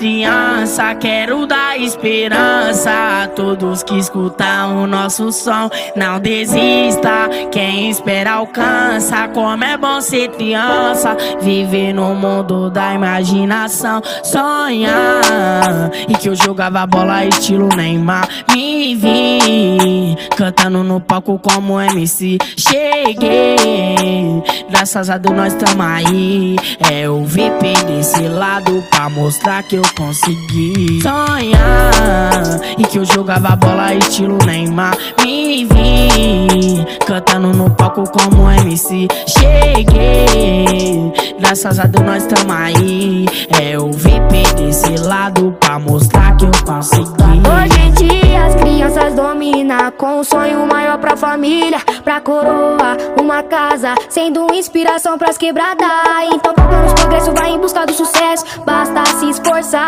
Crianças. 0.00 0.96
Quero 0.98 1.46
dar 1.46 1.78
esperança 1.78 2.90
a 3.22 3.28
todos 3.28 3.82
que 3.82 3.98
escutam 3.98 4.82
o 4.82 4.86
nosso 4.86 5.30
som. 5.30 5.68
Não 5.94 6.18
desista, 6.18 7.28
quem 7.52 7.90
espera 7.90 8.32
alcança. 8.32 9.28
Como 9.28 9.62
é 9.62 9.76
bom 9.76 10.00
ser 10.00 10.30
criança, 10.30 11.14
viver 11.42 11.92
no 11.92 12.14
mundo 12.14 12.70
da 12.70 12.94
imaginação. 12.94 14.00
Sonhar 14.24 15.90
e 16.08 16.14
que 16.14 16.30
eu 16.30 16.34
jogava 16.34 16.86
bola 16.86 17.26
estilo 17.26 17.68
Neymar. 17.76 18.26
Me 18.54 18.94
vi 18.94 20.16
cantando 20.34 20.82
no 20.82 20.98
palco 20.98 21.38
como 21.38 21.78
MC. 21.78 22.38
Cheguei, 22.56 24.42
graças 24.70 25.10
a 25.10 25.18
Deus 25.18 25.36
nós 25.36 25.54
tamo 25.54 25.82
aí. 25.82 26.56
É 26.90 27.08
o 27.08 27.22
VIP 27.22 27.74
desse 27.86 28.22
lado 28.22 28.82
pra 28.90 29.10
mostrar 29.10 29.62
que 29.62 29.76
eu 29.76 29.89
consegui 29.94 31.00
sonhar 31.02 32.60
e 32.78 32.84
que 32.84 32.98
eu 32.98 33.04
jogava 33.04 33.56
bola 33.56 33.94
estilo 33.94 34.38
Neymar. 34.44 34.96
Me 35.22 35.64
vi 35.64 36.86
cantando 37.06 37.48
no 37.48 37.70
palco 37.70 38.04
como 38.10 38.50
MC. 38.50 39.08
Cheguei, 39.26 41.12
graças 41.38 41.78
a 41.78 41.84
Deus 41.84 42.04
nós 42.04 42.26
tamo 42.26 42.52
aí. 42.52 43.26
É 43.60 43.78
o 43.78 43.90
VIP 43.92 44.54
desse 44.56 44.96
lado 45.06 45.56
pra 45.60 45.78
mostrar 45.78 46.36
que 46.36 46.44
eu 46.44 46.50
consegui. 46.64 47.10
Hoje 47.10 47.80
em 47.80 47.92
dia 47.92 48.44
as 48.46 48.54
crianças 48.54 49.14
dominam 49.14 49.90
com 49.96 50.20
um 50.20 50.24
sonho 50.24 50.66
maior 50.66 50.98
pra 50.98 51.16
família, 51.16 51.78
pra 52.04 52.20
coroa, 52.20 52.96
uma 53.20 53.42
casa, 53.42 53.94
sendo 54.08 54.52
inspiração 54.52 55.18
pras 55.18 55.36
quebradas. 55.36 55.86
Então 56.32 56.54
procuramos 56.54 56.92
progresso, 56.94 57.32
vai 57.32 57.50
em 57.50 57.58
busca 57.58 57.86
do 57.86 57.92
sucesso, 57.92 58.44
basta 58.64 59.04
se 59.18 59.30
esforçar. 59.30 59.79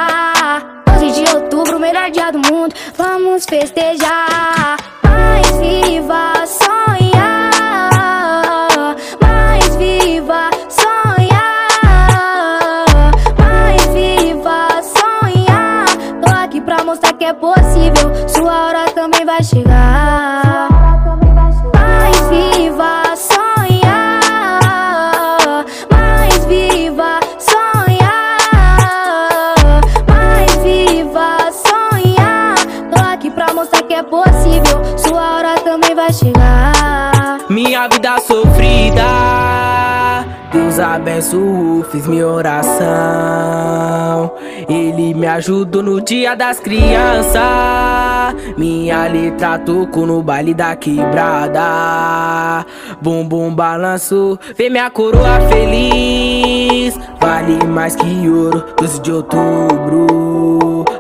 12 0.87 1.13
de 1.13 1.35
outubro, 1.35 1.79
melhor 1.79 2.11
dia 2.11 2.31
do 2.31 2.39
mundo, 2.39 2.75
vamos 2.97 3.45
festejar. 3.45 4.77
Mais 5.03 5.51
viva, 5.59 6.33
sonhar. 6.47 7.51
Mais 9.21 9.77
viva, 9.77 10.51
sonhar. 10.69 11.93
Mais 13.39 13.85
viva, 13.89 14.69
sonhar. 14.83 15.87
Tô 16.25 16.31
aqui 16.43 16.61
pra 16.61 16.85
mostrar 16.85 17.13
que 17.15 17.25
é 17.25 17.33
possível, 17.33 18.29
sua 18.29 18.69
hora 18.69 18.91
também 18.93 19.25
vai 19.25 19.43
chegar. 19.43 20.69
Mais 21.75 22.21
viva, 22.31 23.12
sua 34.97 35.37
hora 35.37 35.55
também 35.61 35.95
vai 35.95 36.13
chegar. 36.13 37.39
Minha 37.49 37.89
vida 37.89 38.19
sofrida, 38.21 39.05
Deus 40.53 40.79
abençoe, 40.79 41.85
fiz 41.91 42.07
minha 42.07 42.27
oração. 42.27 42.83
Ele 44.69 45.15
me 45.15 45.27
ajudou 45.27 45.83
no 45.83 46.01
dia 46.01 46.35
das 46.35 46.61
crianças. 46.61 47.43
Minha 48.57 49.07
letra 49.07 49.59
tocou 49.59 50.07
no 50.07 50.23
baile 50.23 50.55
da 50.55 50.75
quebrada. 50.77 52.65
Bumbum 53.01 53.55
balanço, 53.55 54.39
vê 54.57 54.71
minha 54.71 54.91
coroa 54.91 55.41
feliz. 55.49 56.99
Vale 57.21 57.65
mais 57.67 57.97
que 57.97 58.29
ouro, 58.29 58.65
12 58.79 59.01
de 59.01 59.13
outubro. 59.13 60.22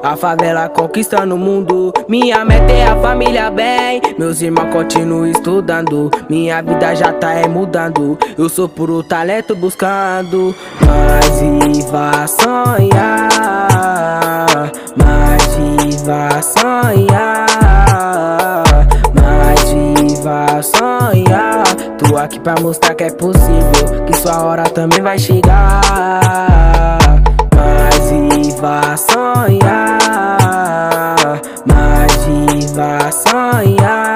A 0.02 0.16
favela 0.16 0.68
conquistando 0.68 1.36
o 1.36 1.38
mundo. 1.38 1.92
Minha 2.08 2.44
meta 2.44 2.72
é 2.72 2.88
a 2.88 2.96
família 2.96 3.48
bem. 3.52 4.02
Meus 4.18 4.42
irmãos 4.42 4.72
continuam 4.72 5.28
estudando. 5.28 6.10
Minha 6.28 6.60
vida 6.60 6.92
já 6.96 7.12
tá 7.12 7.32
é 7.34 7.46
mudando. 7.46 8.18
Eu 8.36 8.48
sou 8.48 8.68
puro 8.68 9.04
talento 9.04 9.54
buscando. 9.54 10.52
Mais 10.84 11.40
viva 11.40 12.26
sonhar. 12.26 13.28
Mais 14.96 15.54
viva 15.54 16.42
sonhar. 16.42 17.86
Mais 19.14 19.62
viva 19.70 20.62
sonhar. 20.62 21.62
Tô 21.98 22.16
aqui 22.16 22.40
pra 22.40 22.56
mostrar 22.60 22.96
que 22.96 23.04
é 23.04 23.10
possível. 23.12 24.04
Que 24.04 24.16
sua 24.16 24.42
hora 24.42 24.64
também 24.64 25.00
vai 25.00 25.16
chegar. 25.16 26.91
Viva 28.62 28.96
sonhar. 28.96 30.38
Mais 31.66 32.14
viva 32.25 33.11
sonhar. 33.11 34.14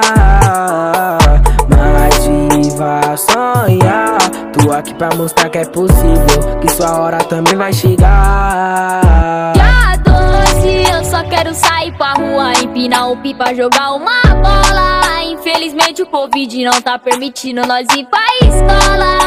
Mais 1.67 2.15
viva 2.25 3.17
sonhar. 3.17 4.17
Tô 4.53 4.71
aqui 4.71 4.93
pra 4.93 5.13
mostrar 5.15 5.49
que 5.49 5.57
é 5.57 5.65
possível. 5.65 6.59
Que 6.61 6.71
sua 6.71 6.97
hora 6.97 7.17
também 7.25 7.57
vai 7.57 7.73
chegar. 7.73 9.51
Dia 9.53 9.97
12, 9.97 10.91
eu 10.93 11.03
só 11.03 11.23
quero 11.23 11.53
sair 11.53 11.91
pra 11.97 12.13
rua, 12.13 12.53
empinar 12.63 13.11
um 13.11 13.17
pipa, 13.17 13.53
jogar 13.53 13.95
uma 13.95 14.21
bola. 14.21 15.23
Infelizmente 15.25 16.03
o 16.03 16.07
Covid 16.07 16.63
não 16.63 16.81
tá 16.81 16.97
permitindo 16.97 17.67
nós 17.67 17.85
ir 17.97 18.05
pra 18.05 18.23
escola. 18.47 19.17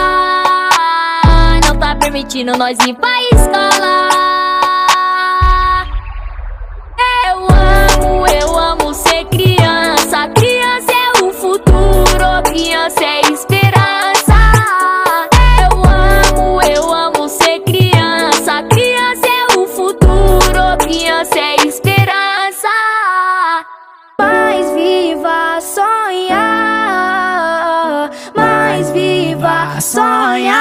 Não 1.69 1.77
tá 1.79 1.95
permitindo 1.97 2.57
nós 2.57 2.79
ir 2.87 2.95
pra 2.95 3.23
escola. 3.35 4.20
Criança 12.81 13.05
é 13.05 13.21
esperança. 13.31 14.33
Eu 15.61 15.85
amo, 15.85 16.63
eu 16.63 16.91
amo 16.91 17.29
ser 17.29 17.61
criança. 17.61 18.63
Criança 18.71 19.27
é 19.27 19.59
o 19.59 19.67
futuro, 19.67 20.79
criança 20.79 21.39
é 21.39 21.57
esperança. 21.57 22.71
Mais 24.19 24.71
viva 24.73 25.61
sonhar, 25.61 26.41
mais 28.35 28.91
viva 28.93 29.79
sonhar, 29.79 30.57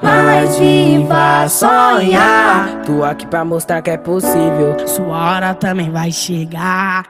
mais 0.00 0.56
viva 0.58 1.48
sonhar. 1.48 2.82
Tô 2.86 3.02
aqui 3.02 3.26
pra 3.26 3.44
mostrar 3.44 3.82
que 3.82 3.90
é 3.90 3.96
possível. 3.96 4.76
Sua 4.86 5.34
hora 5.34 5.54
também 5.54 5.90
vai 5.90 6.12
chegar. 6.12 7.04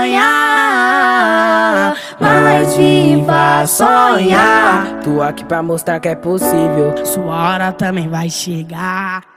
Sonhar, 0.00 1.94
mais 2.18 2.74
viva 2.76 3.66
sonhar. 3.66 5.00
Tô 5.04 5.20
aqui 5.20 5.44
pra 5.44 5.62
mostrar 5.62 6.00
que 6.00 6.08
é 6.08 6.14
possível. 6.14 7.04
Sua 7.04 7.52
hora 7.52 7.72
também 7.72 8.08
vai 8.08 8.30
chegar. 8.30 9.28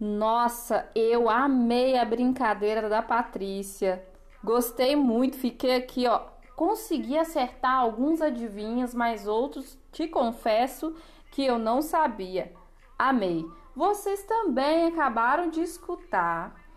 Nossa, 0.00 0.88
eu 0.94 1.28
amei 1.28 1.98
a 1.98 2.04
brincadeira 2.04 2.88
da 2.88 3.02
Patrícia. 3.02 4.02
Gostei 4.42 4.96
muito, 4.96 5.36
fiquei 5.36 5.76
aqui, 5.76 6.06
ó. 6.06 6.20
Consegui 6.56 7.18
acertar 7.18 7.78
alguns 7.80 8.22
adivinhos, 8.22 8.94
mas 8.94 9.26
outros 9.26 9.78
te 9.92 10.08
confesso 10.08 10.94
que 11.32 11.44
eu 11.44 11.58
não 11.58 11.82
sabia. 11.82 12.52
Amei. 12.98 13.44
Vocês 13.76 14.22
também 14.24 14.88
acabaram 14.88 15.50
de 15.50 15.60
escutar 15.60 16.67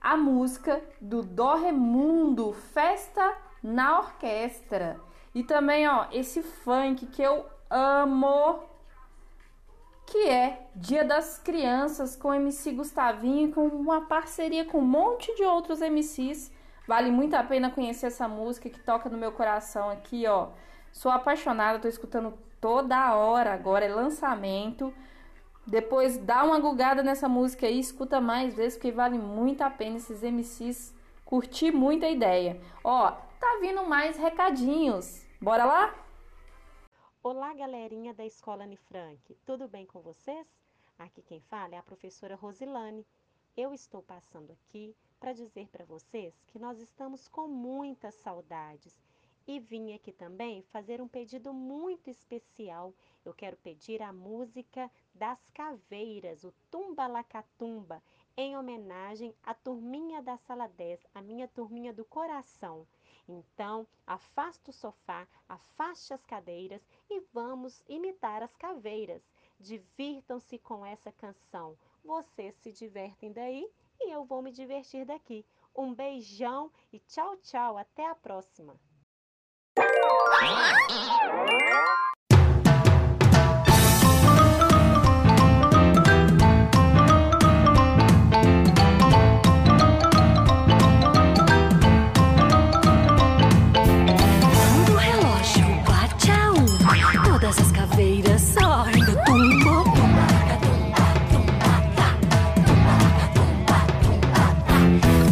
a 0.00 0.16
música 0.16 0.82
do 1.00 1.22
Dorremundo, 1.22 2.52
Festa 2.52 3.36
na 3.62 3.98
Orquestra. 3.98 5.00
E 5.34 5.42
também, 5.42 5.86
ó, 5.88 6.06
esse 6.12 6.42
funk 6.42 7.06
que 7.06 7.22
eu 7.22 7.44
amo, 7.70 8.60
que 10.06 10.28
é 10.28 10.66
Dia 10.74 11.04
das 11.04 11.38
Crianças 11.38 12.16
com 12.16 12.32
MC 12.32 12.72
Gustavinho, 12.72 13.52
com 13.52 13.66
uma 13.66 14.06
parceria 14.06 14.64
com 14.64 14.78
um 14.78 14.86
monte 14.86 15.34
de 15.36 15.44
outros 15.44 15.80
MCs. 15.80 16.50
Vale 16.86 17.10
muito 17.10 17.34
a 17.34 17.42
pena 17.42 17.70
conhecer 17.70 18.06
essa 18.06 18.26
música 18.26 18.70
que 18.70 18.80
toca 18.80 19.10
no 19.10 19.18
meu 19.18 19.32
coração 19.32 19.90
aqui, 19.90 20.26
ó. 20.26 20.48
Sou 20.90 21.12
apaixonada, 21.12 21.78
tô 21.78 21.88
escutando 21.88 22.32
toda 22.60 23.14
hora 23.14 23.52
agora, 23.52 23.84
é 23.84 23.88
lançamento. 23.88 24.92
Depois 25.68 26.16
dá 26.16 26.44
uma 26.44 26.58
gugada 26.58 27.02
nessa 27.02 27.28
música 27.28 27.66
aí, 27.66 27.78
escuta 27.78 28.22
mais 28.22 28.54
vezes, 28.54 28.78
porque 28.78 28.90
vale 28.90 29.18
muito 29.18 29.60
a 29.60 29.68
pena 29.68 29.98
esses 29.98 30.22
MCs. 30.22 30.94
Curti 31.26 31.70
muito 31.70 32.06
a 32.06 32.08
ideia. 32.10 32.58
Ó, 32.82 33.10
tá 33.10 33.58
vindo 33.60 33.84
mais 33.84 34.16
recadinhos. 34.16 35.26
Bora 35.38 35.66
lá? 35.66 35.94
Olá, 37.22 37.52
galerinha 37.52 38.14
da 38.14 38.24
Escola 38.24 38.64
Anne 38.64 38.78
Frank. 38.78 39.36
Tudo 39.44 39.68
bem 39.68 39.84
com 39.84 40.00
vocês? 40.00 40.46
Aqui 40.98 41.20
quem 41.20 41.42
fala 41.42 41.74
é 41.74 41.78
a 41.78 41.82
professora 41.82 42.34
Rosilane. 42.34 43.06
Eu 43.54 43.74
estou 43.74 44.02
passando 44.02 44.50
aqui 44.50 44.96
para 45.20 45.34
dizer 45.34 45.68
para 45.68 45.84
vocês 45.84 46.34
que 46.46 46.58
nós 46.58 46.80
estamos 46.80 47.28
com 47.28 47.46
muitas 47.46 48.14
saudades 48.14 48.98
e 49.48 49.58
vim 49.58 49.94
aqui 49.94 50.12
também 50.12 50.60
fazer 50.70 51.00
um 51.00 51.08
pedido 51.08 51.54
muito 51.54 52.10
especial. 52.10 52.92
Eu 53.24 53.32
quero 53.32 53.56
pedir 53.56 54.02
a 54.02 54.12
música 54.12 54.90
das 55.18 55.50
caveiras, 55.50 56.44
o 56.44 56.54
Tumba 56.70 57.06
Lacatumba, 57.06 58.00
em 58.36 58.56
homenagem 58.56 59.34
à 59.42 59.52
turminha 59.52 60.22
da 60.22 60.36
sala 60.38 60.68
10, 60.68 61.04
a 61.12 61.20
minha 61.20 61.48
turminha 61.48 61.92
do 61.92 62.04
coração. 62.04 62.86
Então, 63.28 63.86
afasta 64.06 64.70
o 64.70 64.72
sofá, 64.72 65.26
afaste 65.48 66.14
as 66.14 66.24
cadeiras 66.24 66.80
e 67.10 67.20
vamos 67.32 67.82
imitar 67.88 68.42
as 68.42 68.56
caveiras. 68.56 69.22
Divirtam-se 69.58 70.56
com 70.58 70.86
essa 70.86 71.10
canção. 71.10 71.76
Vocês 72.04 72.54
se 72.54 72.72
divertem 72.72 73.32
daí 73.32 73.68
e 74.00 74.10
eu 74.10 74.24
vou 74.24 74.40
me 74.40 74.52
divertir 74.52 75.04
daqui. 75.04 75.44
Um 75.76 75.92
beijão 75.92 76.70
e 76.92 77.00
tchau, 77.00 77.36
tchau. 77.38 77.76
Até 77.76 78.06
a 78.06 78.14
próxima. 78.14 78.78
Uma, 97.48 97.52
todas 97.52 97.58
as 97.58 97.72
caveiras 97.72 98.40
saem 98.40 99.04
do 99.04 99.12
tumbo. 99.24 99.84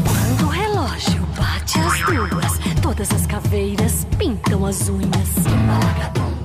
Quando 0.06 0.46
o 0.46 0.48
relógio 0.48 1.26
bate 1.36 1.78
as 1.78 2.00
duas, 2.00 2.58
todas 2.80 3.10
as 3.12 3.26
caveiras 3.26 4.06
pintam 4.18 4.64
as 4.64 4.88
unhas. 4.88 5.34
Quando 5.44 6.35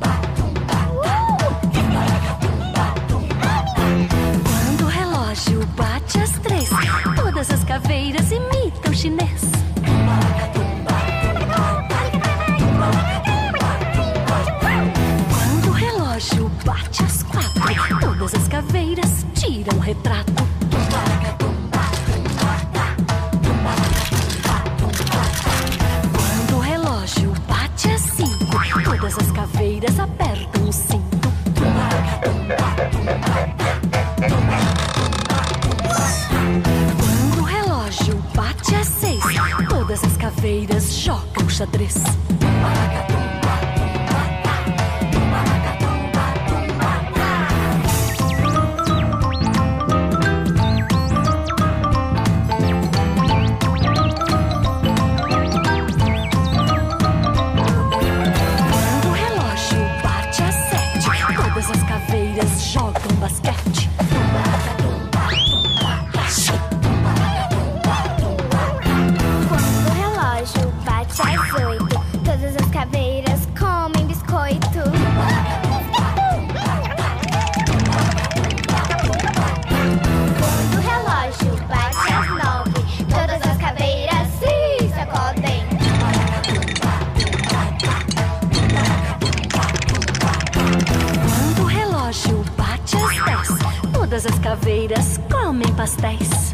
comem 95.92 96.18
pastéis. 96.18 96.54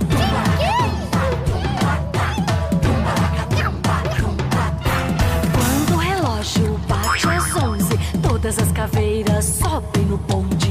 Quando 5.54 5.93
o 5.93 5.97
relógio 5.97 6.80
bate 6.88 7.28
às 7.28 7.56
onze, 7.56 7.97
todas 8.21 8.58
as 8.58 8.71
caveiras 8.71 9.45
sobem 9.45 10.06
no 10.06 10.17
bonde. 10.17 10.66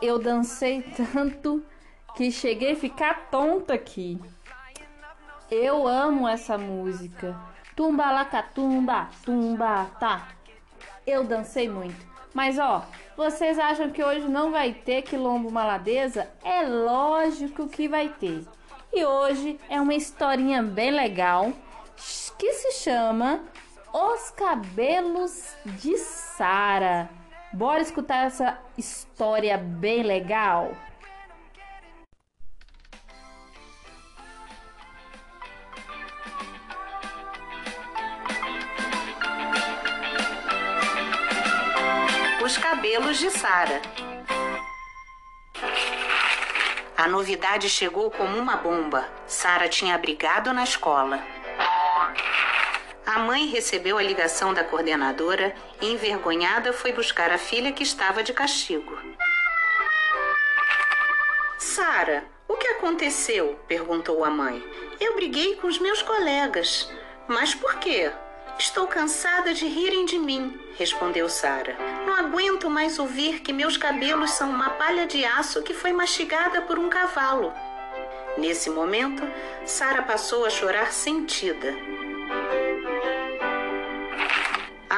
Eu 0.00 0.18
dancei 0.18 0.82
tanto 0.82 1.64
que 2.14 2.30
cheguei 2.30 2.72
a 2.72 2.76
ficar 2.76 3.30
tonta 3.30 3.74
aqui. 3.74 4.20
Eu 5.50 5.86
amo 5.86 6.28
essa 6.28 6.56
música. 6.56 7.36
Tumba 7.74 8.10
lacatumba, 8.10 9.08
tumba, 9.24 9.86
tá. 9.98 10.28
Eu 11.06 11.24
dancei 11.24 11.68
muito. 11.68 12.08
Mas 12.32 12.58
ó, 12.58 12.86
vocês 13.16 13.58
acham 13.58 13.90
que 13.90 14.02
hoje 14.02 14.28
não 14.28 14.52
vai 14.52 14.72
ter 14.72 15.02
quilombo 15.02 15.50
maladeza? 15.50 16.30
É 16.44 16.62
lógico 16.62 17.68
que 17.68 17.88
vai 17.88 18.08
ter. 18.08 18.46
E 18.92 19.04
hoje 19.04 19.58
é 19.68 19.80
uma 19.80 19.94
historinha 19.94 20.62
bem 20.62 20.90
legal 20.90 21.52
que 22.38 22.52
se 22.52 22.82
chama 22.82 23.40
Os 23.92 24.30
Cabelos 24.30 25.54
de 25.64 25.96
Sara. 25.98 27.10
Bora 27.52 27.82
escutar 27.82 28.26
essa 28.26 28.56
história 28.78 29.58
bem 29.58 30.04
legal? 30.04 30.70
Os 42.44 42.56
cabelos 42.56 43.18
de 43.18 43.30
Sara. 43.30 43.82
A 46.96 47.08
novidade 47.08 47.68
chegou 47.68 48.12
como 48.12 48.38
uma 48.38 48.56
bomba. 48.58 49.08
Sara 49.26 49.68
tinha 49.68 49.98
brigado 49.98 50.52
na 50.52 50.62
escola. 50.62 51.18
A 53.06 53.18
mãe 53.18 53.46
recebeu 53.46 53.98
a 53.98 54.02
ligação 54.02 54.52
da 54.52 54.62
coordenadora 54.62 55.54
e, 55.80 55.86
envergonhada, 55.92 56.72
foi 56.72 56.92
buscar 56.92 57.30
a 57.30 57.38
filha 57.38 57.72
que 57.72 57.82
estava 57.82 58.22
de 58.22 58.32
castigo. 58.32 58.98
Sara, 61.58 62.24
o 62.46 62.54
que 62.54 62.68
aconteceu? 62.68 63.58
perguntou 63.66 64.24
a 64.24 64.30
mãe. 64.30 64.62
Eu 65.00 65.14
briguei 65.14 65.56
com 65.56 65.66
os 65.66 65.78
meus 65.78 66.02
colegas. 66.02 66.90
Mas 67.26 67.54
por 67.54 67.76
quê? 67.76 68.10
Estou 68.58 68.86
cansada 68.86 69.54
de 69.54 69.66
rirem 69.66 70.04
de 70.04 70.18
mim, 70.18 70.60
respondeu 70.76 71.28
Sara. 71.28 71.76
Não 72.04 72.14
aguento 72.14 72.68
mais 72.68 72.98
ouvir 72.98 73.40
que 73.40 73.52
meus 73.52 73.76
cabelos 73.76 74.32
são 74.32 74.50
uma 74.50 74.70
palha 74.70 75.06
de 75.06 75.24
aço 75.24 75.62
que 75.62 75.72
foi 75.72 75.92
mastigada 75.92 76.60
por 76.62 76.78
um 76.78 76.90
cavalo. 76.90 77.52
Nesse 78.36 78.68
momento, 78.68 79.22
Sara 79.64 80.02
passou 80.02 80.44
a 80.44 80.50
chorar 80.50 80.92
sentida. 80.92 81.74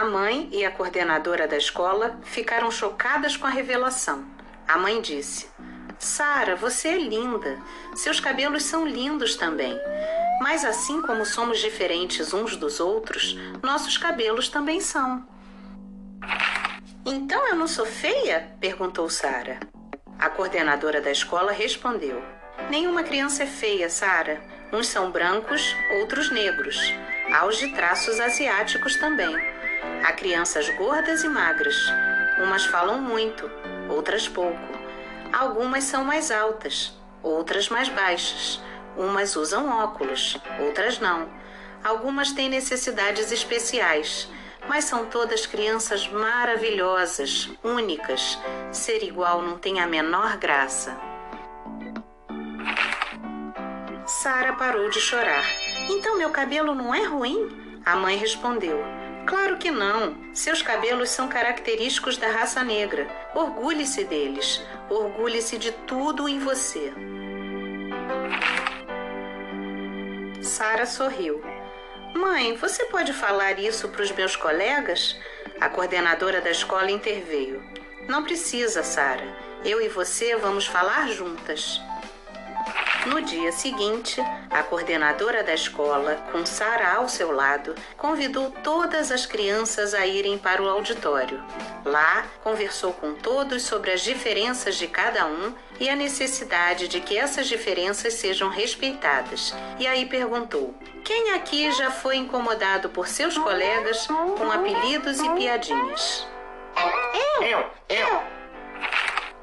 A 0.03 0.05
mãe 0.05 0.49
e 0.51 0.65
a 0.65 0.71
coordenadora 0.73 1.47
da 1.47 1.57
escola 1.57 2.19
ficaram 2.25 2.73
chocadas 2.73 3.37
com 3.37 3.47
a 3.47 3.51
revelação. 3.51 4.27
A 4.67 4.77
mãe 4.77 5.01
disse: 5.01 5.49
Sara, 5.97 6.57
você 6.57 6.89
é 6.89 6.99
linda. 6.99 7.57
Seus 7.95 8.19
cabelos 8.19 8.65
são 8.65 8.85
lindos 8.85 9.37
também. 9.37 9.79
Mas 10.41 10.65
assim 10.65 11.01
como 11.03 11.25
somos 11.25 11.61
diferentes 11.61 12.35
uns 12.35 12.57
dos 12.57 12.81
outros, 12.81 13.37
nossos 13.63 13.97
cabelos 13.97 14.49
também 14.49 14.81
são. 14.81 15.25
Então 17.07 17.47
eu 17.47 17.55
não 17.55 17.69
sou 17.69 17.87
feia? 17.87 18.51
perguntou 18.59 19.09
Sara. 19.09 19.61
A 20.19 20.29
coordenadora 20.29 21.01
da 21.01 21.13
escola 21.13 21.53
respondeu: 21.53 22.21
Nenhuma 22.69 23.05
criança 23.05 23.45
é 23.45 23.47
feia, 23.47 23.89
Sara. 23.89 24.43
Uns 24.73 24.89
são 24.89 25.13
brancos, 25.13 25.77
outros 26.01 26.29
negros. 26.29 26.77
Há 27.33 27.47
os 27.47 27.57
de 27.57 27.69
traços 27.69 28.19
asiáticos 28.19 28.97
também. 28.97 29.62
Há 30.05 30.13
crianças 30.13 30.69
gordas 30.71 31.23
e 31.25 31.29
magras. 31.29 31.77
Umas 32.39 32.65
falam 32.67 33.01
muito, 33.01 33.51
outras 33.89 34.29
pouco. 34.29 34.59
Algumas 35.33 35.85
são 35.85 36.05
mais 36.05 36.31
altas, 36.31 36.93
outras 37.23 37.69
mais 37.69 37.89
baixas. 37.89 38.61
Umas 38.97 39.37
usam 39.37 39.71
óculos, 39.71 40.37
outras 40.61 40.99
não. 40.99 41.29
Algumas 41.83 42.33
têm 42.33 42.49
necessidades 42.49 43.33
especiais, 43.33 44.29
mas 44.69 44.85
são 44.85 45.07
todas 45.07 45.47
crianças 45.47 46.07
maravilhosas, 46.09 47.51
únicas. 47.65 48.39
Ser 48.71 49.03
igual 49.03 49.43
não 49.43 49.59
tem 49.59 49.81
a 49.81 49.87
menor 49.87 50.37
graça. 50.37 50.97
Sara 54.07 54.53
parou 54.53 54.91
de 54.91 55.01
chorar. 55.01 55.45
Então 55.89 56.19
meu 56.19 56.31
cabelo 56.31 56.75
não 56.75 56.95
é 56.95 57.05
ruim? 57.05 57.81
A 57.85 57.97
mãe 57.97 58.17
respondeu: 58.17 58.79
Claro 59.27 59.57
que 59.57 59.71
não. 59.71 60.17
Seus 60.35 60.63
cabelos 60.63 61.11
são 61.11 61.29
característicos 61.29 62.17
da 62.17 62.29
raça 62.29 62.65
negra. 62.65 63.09
Orgulhe-se 63.35 64.05
deles. 64.05 64.63
Orgulhe-se 64.91 65.59
de 65.59 65.73
tudo 65.87 66.29
em 66.29 66.39
você. 66.39 66.93
Sara 70.43 70.87
sorriu. 70.87 71.43
Mãe, 72.15 72.57
você 72.57 72.85
pode 72.87 73.13
falar 73.13 73.59
isso 73.59 73.89
para 73.89 74.03
os 74.03 74.11
meus 74.13 74.37
colegas? 74.37 75.17
A 75.61 75.69
coordenadora 75.69 76.41
da 76.41 76.51
escola 76.51 76.91
interveio. 76.91 77.63
Não 78.09 78.25
precisa, 78.25 78.83
Sara. 78.83 79.25
Eu 79.65 79.81
e 79.81 79.89
você 79.89 80.37
vamos 80.37 80.67
falar 80.67 81.09
juntas. 81.09 81.81
No 83.07 83.21
dia 83.21 83.51
seguinte, 83.51 84.21
a 84.49 84.63
coordenadora 84.63 85.43
da 85.43 85.53
escola, 85.53 86.15
com 86.31 86.47
Sara 86.47 86.95
ao 86.95 87.09
seu 87.09 87.33
lado, 87.33 87.75
convidou 87.97 88.51
todas 88.63 89.11
as 89.11 89.27
crianças 89.27 89.93
a 89.93 90.07
irem 90.07 90.39
para 90.39 90.63
o 90.63 90.69
auditório. 90.69 91.43
Lá, 91.85 92.25
conversou 92.45 92.93
com 92.93 93.15
todos 93.15 93.65
sobre 93.65 93.91
as 93.91 94.03
diferenças 94.03 94.77
de 94.77 94.87
cada 94.87 95.27
um 95.27 95.53
e 95.81 95.89
a 95.89 95.97
necessidade 95.97 96.87
de 96.87 97.01
que 97.01 97.19
essas 97.19 97.49
diferenças 97.49 98.15
sejam 98.15 98.49
respeitadas. 98.49 99.53
E 99.81 99.87
aí 99.87 100.07
perguntou: 100.07 100.73
Quem 101.05 101.33
aqui 101.33 101.73
já 101.73 101.91
foi 101.91 102.17
incomodado 102.17 102.89
por 102.89 103.09
seus 103.09 103.37
colegas 103.37 104.07
com 104.07 104.49
apelidos 104.53 105.19
e 105.19 105.29
piadinhas? 105.31 106.25
Eu! 107.41 107.67
Eu! 107.89 108.23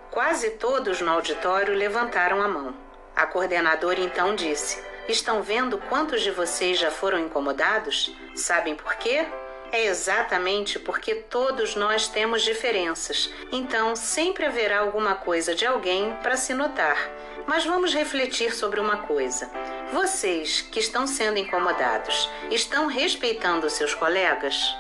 Quase 0.10 0.52
todos 0.52 1.02
no 1.02 1.12
auditório 1.12 1.76
levantaram 1.76 2.42
a 2.42 2.48
mão. 2.48 2.89
A 3.20 3.26
coordenadora 3.26 4.00
então 4.00 4.34
disse: 4.34 4.82
Estão 5.10 5.44
vendo 5.44 5.78
quantos 5.78 6.22
de 6.22 6.32
vocês 6.32 6.80
já 6.80 6.90
foram 6.90 7.20
incomodados? 7.20 8.16
Sabem 8.34 8.76
por 8.76 8.96
quê? 8.96 9.28
É 9.74 9.88
exatamente 9.88 10.80
porque 10.80 11.16
todos 11.16 11.76
nós 11.76 12.08
temos 12.08 12.44
diferenças, 12.44 13.30
então 13.52 13.94
sempre 13.94 14.46
haverá 14.46 14.80
alguma 14.80 15.16
coisa 15.16 15.54
de 15.54 15.66
alguém 15.66 16.16
para 16.24 16.38
se 16.38 16.54
notar. 16.54 16.98
Mas 17.46 17.66
vamos 17.66 17.94
refletir 17.94 18.56
sobre 18.56 18.80
uma 18.80 19.00
coisa. 19.00 19.52
Vocês 19.92 20.62
que 20.62 20.80
estão 20.80 21.06
sendo 21.06 21.40
incomodados, 21.40 22.30
estão 22.50 22.88
respeitando 22.88 23.70
seus 23.70 23.94
colegas? 23.94 24.74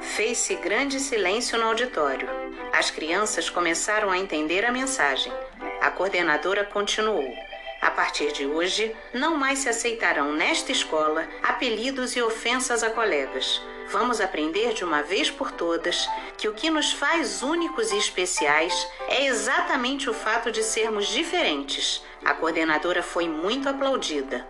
Fez-se 0.00 0.54
grande 0.56 0.98
silêncio 0.98 1.58
no 1.58 1.66
auditório. 1.66 2.28
As 2.72 2.90
crianças 2.90 3.50
começaram 3.50 4.10
a 4.10 4.18
entender 4.18 4.64
a 4.64 4.72
mensagem. 4.72 5.32
A 5.80 5.90
coordenadora 5.90 6.64
continuou. 6.64 7.24
A 7.82 7.90
partir 7.90 8.32
de 8.32 8.46
hoje, 8.46 8.94
não 9.12 9.36
mais 9.36 9.60
se 9.60 9.68
aceitarão 9.68 10.32
nesta 10.32 10.72
escola 10.72 11.28
apelidos 11.42 12.16
e 12.16 12.22
ofensas 12.22 12.82
a 12.82 12.90
colegas. 12.90 13.60
Vamos 13.90 14.20
aprender 14.20 14.72
de 14.72 14.84
uma 14.84 15.02
vez 15.02 15.30
por 15.30 15.50
todas 15.50 16.08
que 16.38 16.48
o 16.48 16.54
que 16.54 16.70
nos 16.70 16.92
faz 16.92 17.42
únicos 17.42 17.90
e 17.90 17.98
especiais 17.98 18.72
é 19.08 19.26
exatamente 19.26 20.08
o 20.08 20.14
fato 20.14 20.50
de 20.50 20.62
sermos 20.62 21.08
diferentes. 21.08 22.02
A 22.24 22.32
coordenadora 22.32 23.02
foi 23.02 23.28
muito 23.28 23.68
aplaudida. 23.68 24.46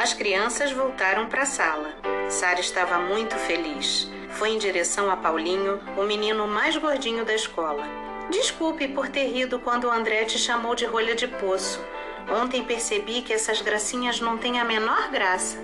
As 0.00 0.14
crianças 0.14 0.72
voltaram 0.72 1.26
para 1.26 1.42
a 1.42 1.46
sala. 1.46 1.94
Sara 2.30 2.58
estava 2.58 2.98
muito 3.00 3.36
feliz. 3.36 4.10
Foi 4.30 4.48
em 4.48 4.56
direção 4.56 5.10
a 5.10 5.16
Paulinho, 5.18 5.78
o 5.94 6.04
menino 6.04 6.48
mais 6.48 6.74
gordinho 6.74 7.22
da 7.22 7.34
escola. 7.34 7.86
Desculpe 8.30 8.88
por 8.88 9.10
ter 9.10 9.26
rido 9.26 9.58
quando 9.58 9.84
o 9.84 9.90
André 9.90 10.24
te 10.24 10.38
chamou 10.38 10.74
de 10.74 10.86
rolha 10.86 11.14
de 11.14 11.28
poço. 11.28 11.84
Ontem 12.30 12.64
percebi 12.64 13.20
que 13.20 13.34
essas 13.34 13.60
gracinhas 13.60 14.22
não 14.22 14.38
têm 14.38 14.58
a 14.58 14.64
menor 14.64 15.10
graça. 15.10 15.58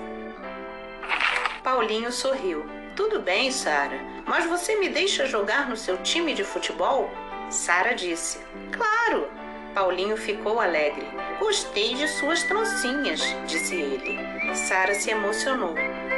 Paulinho 1.64 2.12
sorriu. 2.12 2.66
Tudo 2.95 3.20
bem, 3.20 3.51
Sara, 3.51 3.99
mas 4.26 4.45
você 4.45 4.76
me 4.76 4.91
deixa 4.91 5.24
jogar 5.24 5.66
no 5.66 5.78
seu 5.78 5.97
time 6.03 6.34
de 6.34 6.45
futebol? 6.45 7.11
Sara 7.49 7.95
disse. 7.95 8.39
Claro! 8.70 9.45
Paulinho 9.76 10.16
ficou 10.16 10.58
alegre. 10.58 11.06
Gostei 11.38 11.94
de 11.94 12.08
suas 12.08 12.42
trancinhas, 12.44 13.20
disse 13.46 13.74
ele. 13.74 14.18
Sara 14.54 14.94
se 14.94 15.10
emocionou. 15.10 15.74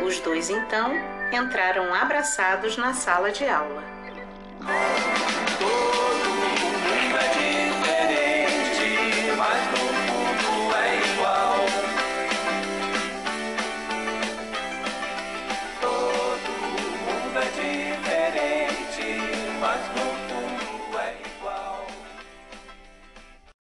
Os 0.06 0.20
dois 0.20 0.48
então 0.48 0.92
entraram 1.32 1.92
abraçados 1.92 2.76
na 2.76 2.94
sala 2.94 3.32
de 3.32 3.48
aula. 3.48 3.82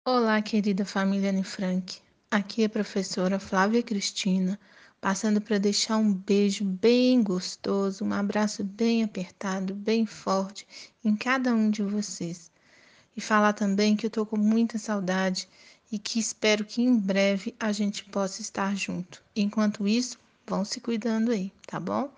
Olá, 0.05 0.43
querida 0.43 0.85
família 0.85 1.31
Anne 1.31 1.45
Frank. 1.45 2.01
Aqui 2.29 2.63
é 2.63 2.65
a 2.65 2.69
professora 2.69 3.39
Flávia 3.39 3.85
Cristina, 3.85 4.59
passando 5.01 5.41
para 5.41 5.59
deixar 5.59 5.97
um 5.97 6.13
beijo 6.13 6.65
bem 6.65 7.23
gostoso, 7.23 8.05
um 8.05 8.13
abraço 8.13 8.65
bem 8.65 9.05
apertado, 9.05 9.77
bem 9.77 10.05
forte 10.05 10.67
em 11.05 11.15
cada 11.15 11.55
um 11.55 11.71
de 11.71 11.85
vocês. 11.85 12.51
E 13.17 13.21
falar 13.21 13.53
também 13.53 13.95
que 13.95 14.05
eu 14.05 14.11
tô 14.11 14.27
com 14.27 14.37
muita 14.37 14.77
saudade 14.77 15.49
e 15.93 16.01
que 16.01 16.19
espero 16.19 16.65
que 16.65 16.83
em 16.83 16.99
breve 16.99 17.55
a 17.61 17.71
gente 17.71 18.05
possa 18.07 18.43
estar 18.43 18.75
junto. 18.75 19.23
Enquanto 19.37 19.87
isso, 19.87 20.19
vão 20.45 20.65
se 20.65 20.81
cuidando 20.81 21.31
aí, 21.31 21.53
tá 21.65 21.79
bom? 21.79 22.13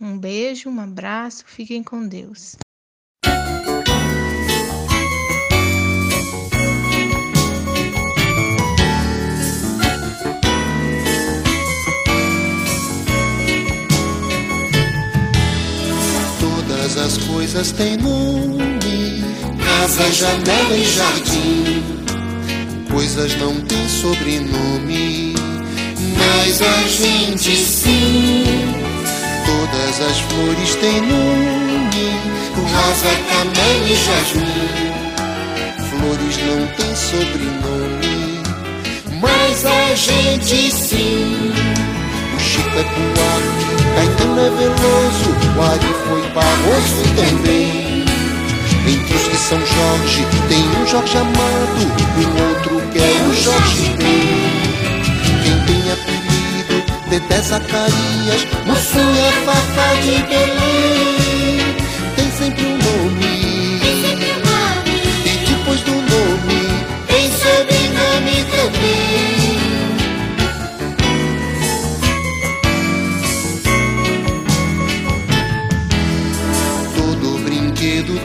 Um 0.00 0.18
beijo, 0.18 0.70
um 0.70 0.80
abraço, 0.80 1.44
fiquem 1.46 1.82
com 1.82 2.08
Deus. 2.08 2.56
As 17.06 17.18
coisas 17.18 17.70
têm 17.70 17.96
nome, 17.98 19.22
casa, 19.64 20.10
janela 20.12 20.76
e 20.76 20.84
jardim. 20.84 21.84
Coisas 22.90 23.36
não 23.36 23.60
têm 23.60 23.88
sobrenome, 23.88 25.34
mas 26.18 26.60
a 26.60 26.82
gente 26.88 27.54
sim. 27.54 28.44
Todas 29.46 30.00
as 30.00 30.18
flores 30.18 30.74
têm 30.74 31.00
nome, 31.02 32.10
rosa, 32.74 33.14
camelo 33.30 33.86
e 33.86 33.94
jasmim. 33.94 34.66
Flores 35.88 36.36
não 36.38 36.66
têm 36.74 36.96
sobrenome, 36.96 38.42
mas 39.20 39.64
a 39.64 39.94
gente 39.94 40.72
sim. 40.72 41.52
O 42.34 42.40
Chico 42.40 42.68
é 42.68 42.82
Buarque, 42.82 43.65
Caetano 43.96 44.38
é 44.38 44.50
Veloso, 44.50 45.30
o 45.56 45.62
Ari 45.62 45.94
foi 46.06 46.20
Barroso 46.34 47.02
também. 47.16 48.04
Entre 48.86 49.14
os 49.16 49.22
que 49.22 49.36
são 49.36 49.58
Jorge, 49.58 50.26
tem 50.48 50.62
um 50.62 50.86
Jorge 50.86 51.16
Amado, 51.16 51.80
um 52.18 52.48
outro 52.48 52.82
que 52.92 52.98
é 52.98 53.26
o 53.26 53.34
Jorge 53.34 53.94
Ben. 53.96 54.36
Quem 55.42 55.58
tem 55.64 55.92
apelido, 55.92 56.84
Dedé 57.08 57.40
Zacarias, 57.40 58.46
Mocinha 58.66 59.32
Fafá 59.46 59.94
de 60.02 60.22
Belém. 60.28 61.65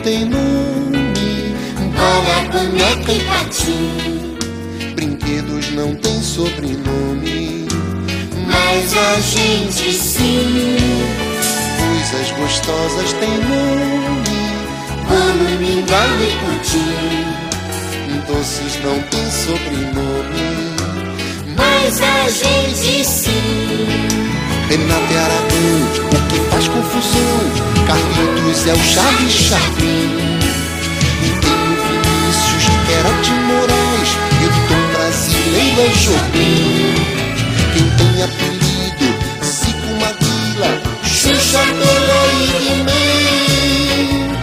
Tem 0.03 0.25
nome, 0.25 1.55
bola, 1.95 2.49
boneca 2.51 3.11
e 3.11 3.19
patim. 3.25 4.37
Brinquedos 4.95 5.71
não 5.71 5.95
têm 5.95 6.21
sobrenome, 6.21 7.67
mas 8.47 8.97
a 8.97 9.19
gente 9.19 9.93
sim. 9.93 10.77
Coisas 11.77 12.31
gostosas 12.31 13.13
têm 13.13 13.37
nome, 13.37 14.23
bolo, 15.07 15.59
mingau 15.59 16.09
e 16.19 16.31
pudim. 16.39 17.41
Doces 18.27 18.79
não 18.83 18.99
têm 19.09 19.29
sobrenome, 19.29 20.75
mas 21.55 22.01
a 22.01 22.29
gente 22.29 23.05
sim. 23.05 23.31
Renato 24.69 25.13
é 25.13 25.17
Aragão, 25.17 25.79
o 26.05 26.27
que 26.29 26.39
faz 26.49 26.67
confusão. 26.69 27.70
Carlitos 27.91 28.67
é 28.67 28.71
o 28.71 28.77
Charles 28.77 29.33
Chaplin. 29.33 30.39
E 31.23 31.29
tem 31.41 31.51
o 31.51 31.75
Vinícius, 31.83 32.65
era 32.89 33.11
de 33.21 33.31
Moraes. 33.31 34.11
E 34.39 34.45
o 34.45 34.47
Tom 34.69 34.83
brasileiro 34.93 35.81
é 35.81 35.89
Jobim. 35.89 36.95
Quem 37.73 37.87
tem 37.97 38.13
apelido, 38.23 39.07
Zico 39.43 39.91
Maguila, 39.99 40.71
Xuxa 41.03 41.59
Pelé 41.59 42.23
e. 42.39 42.95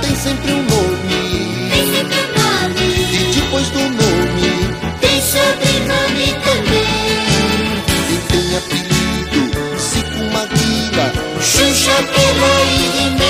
Tem 0.03 0.15
sempre 0.15 0.53
um 0.53 0.63
nome. 0.65 1.71
Tem 1.71 1.85
sempre 1.97 2.19
um 2.19 2.29
nome. 2.37 2.87
E 3.09 3.33
depois 3.35 3.67
do 3.71 3.81
nome, 3.81 4.53
tem 5.01 5.19
sobrenome 5.23 6.29
também. 6.45 6.93
Quem 8.09 8.21
tem 8.29 8.49
apelido, 8.59 9.41
Zico 9.79 10.23
Maguila, 10.35 11.07
Xuxa 11.41 11.97
e 11.97 12.87
He-Man. 12.99 13.28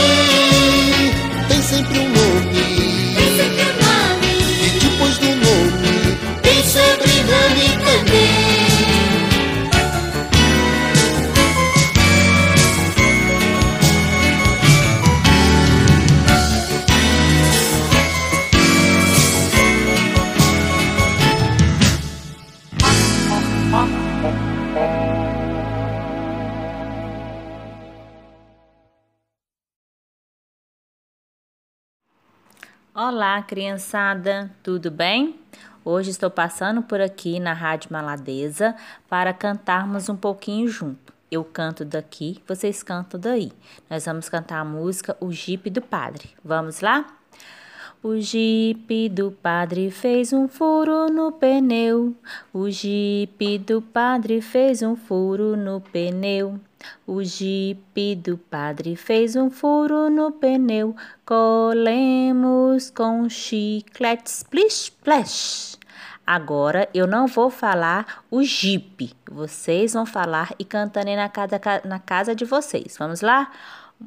Olá, 33.18 33.42
criançada, 33.42 34.48
tudo 34.62 34.92
bem? 34.92 35.40
Hoje 35.84 36.08
estou 36.08 36.30
passando 36.30 36.82
por 36.82 37.00
aqui 37.00 37.40
na 37.40 37.52
Rádio 37.52 37.92
Maladeza 37.92 38.76
para 39.08 39.32
cantarmos 39.32 40.08
um 40.08 40.14
pouquinho 40.14 40.68
junto. 40.68 41.12
Eu 41.28 41.42
canto 41.42 41.84
daqui, 41.84 42.40
vocês 42.46 42.80
cantam 42.80 43.18
daí. 43.18 43.50
Nós 43.90 44.04
vamos 44.04 44.28
cantar 44.28 44.60
a 44.60 44.64
música 44.64 45.16
O 45.20 45.32
Jipe 45.32 45.68
do 45.68 45.82
Padre. 45.82 46.30
Vamos 46.44 46.80
lá? 46.80 47.06
O 48.00 48.20
jipe 48.20 49.08
do 49.08 49.32
padre 49.32 49.90
fez 49.90 50.32
um 50.32 50.46
furo 50.46 51.12
no 51.12 51.32
pneu. 51.32 52.14
O 52.52 52.70
jipe 52.70 53.58
do 53.58 53.82
padre 53.82 54.40
fez 54.40 54.82
um 54.82 54.94
furo 54.94 55.56
no 55.56 55.80
pneu. 55.80 56.60
O 57.06 57.22
jipe 57.22 58.14
do 58.14 58.36
padre 58.36 58.94
fez 58.94 59.34
um 59.36 59.50
furo 59.50 60.08
no 60.10 60.32
pneu. 60.32 60.94
Colemos 61.24 62.90
com 62.90 63.28
chiclete 63.28 64.30
splish 64.30 64.84
splash. 64.84 65.78
Agora 66.26 66.88
eu 66.92 67.06
não 67.06 67.26
vou 67.26 67.48
falar 67.48 68.22
o 68.30 68.42
jipe. 68.42 69.14
Vocês 69.30 69.94
vão 69.94 70.04
falar 70.04 70.54
e 70.58 70.64
cantando 70.64 71.14
na 71.16 71.28
casa, 71.28 71.60
na 71.84 71.98
casa 71.98 72.34
de 72.34 72.44
vocês. 72.44 72.96
Vamos 72.98 73.22
lá? 73.22 73.50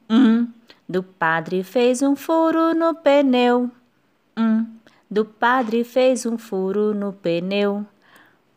Um 0.09 0.47
do 0.87 1.01
padre 1.01 1.63
fez 1.63 2.01
um 2.01 2.15
furo 2.15 2.75
no 2.75 2.93
pneu. 2.93 3.71
Um 4.37 4.67
do 5.09 5.25
padre 5.25 5.83
fez 5.83 6.25
um 6.25 6.37
furo 6.37 6.93
no 6.93 7.11
pneu. 7.11 7.85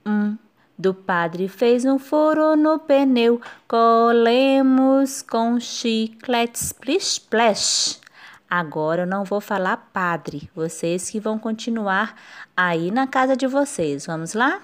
Um 0.05 0.37
do 0.77 0.93
padre 0.93 1.49
fez 1.49 1.85
um 1.85 1.99
furo 1.99 2.57
no 2.57 2.79
pneu. 2.79 3.41
Colemos 3.67 5.23
com 5.23 5.59
chiclete 5.61 6.59
splish 6.59 7.13
splash. 7.13 8.01
Agora 8.49 9.03
eu 9.03 9.07
não 9.07 9.25
vou 9.25 9.41
falar 9.41 9.89
padre, 9.93 10.51
vocês 10.55 11.11
que 11.11 11.19
vão 11.19 11.39
continuar 11.39 12.15
aí 12.57 12.91
na 12.91 13.07
casa 13.07 13.37
de 13.37 13.47
vocês. 13.47 14.07
Vamos 14.07 14.35
lá? 14.35 14.61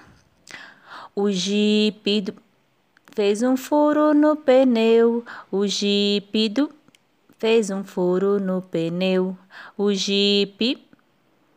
O 1.15 1.29
jipe 1.29 2.21
do... 2.21 2.33
fez 3.13 3.43
um 3.43 3.57
furo 3.57 4.13
no 4.13 4.35
pneu. 4.35 5.25
O 5.51 5.67
jipe 5.67 6.47
do... 6.47 6.71
fez 7.37 7.69
um 7.69 7.83
furo 7.83 8.39
no 8.39 8.61
pneu. 8.61 9.37
O 9.77 9.93
jipe 9.93 10.87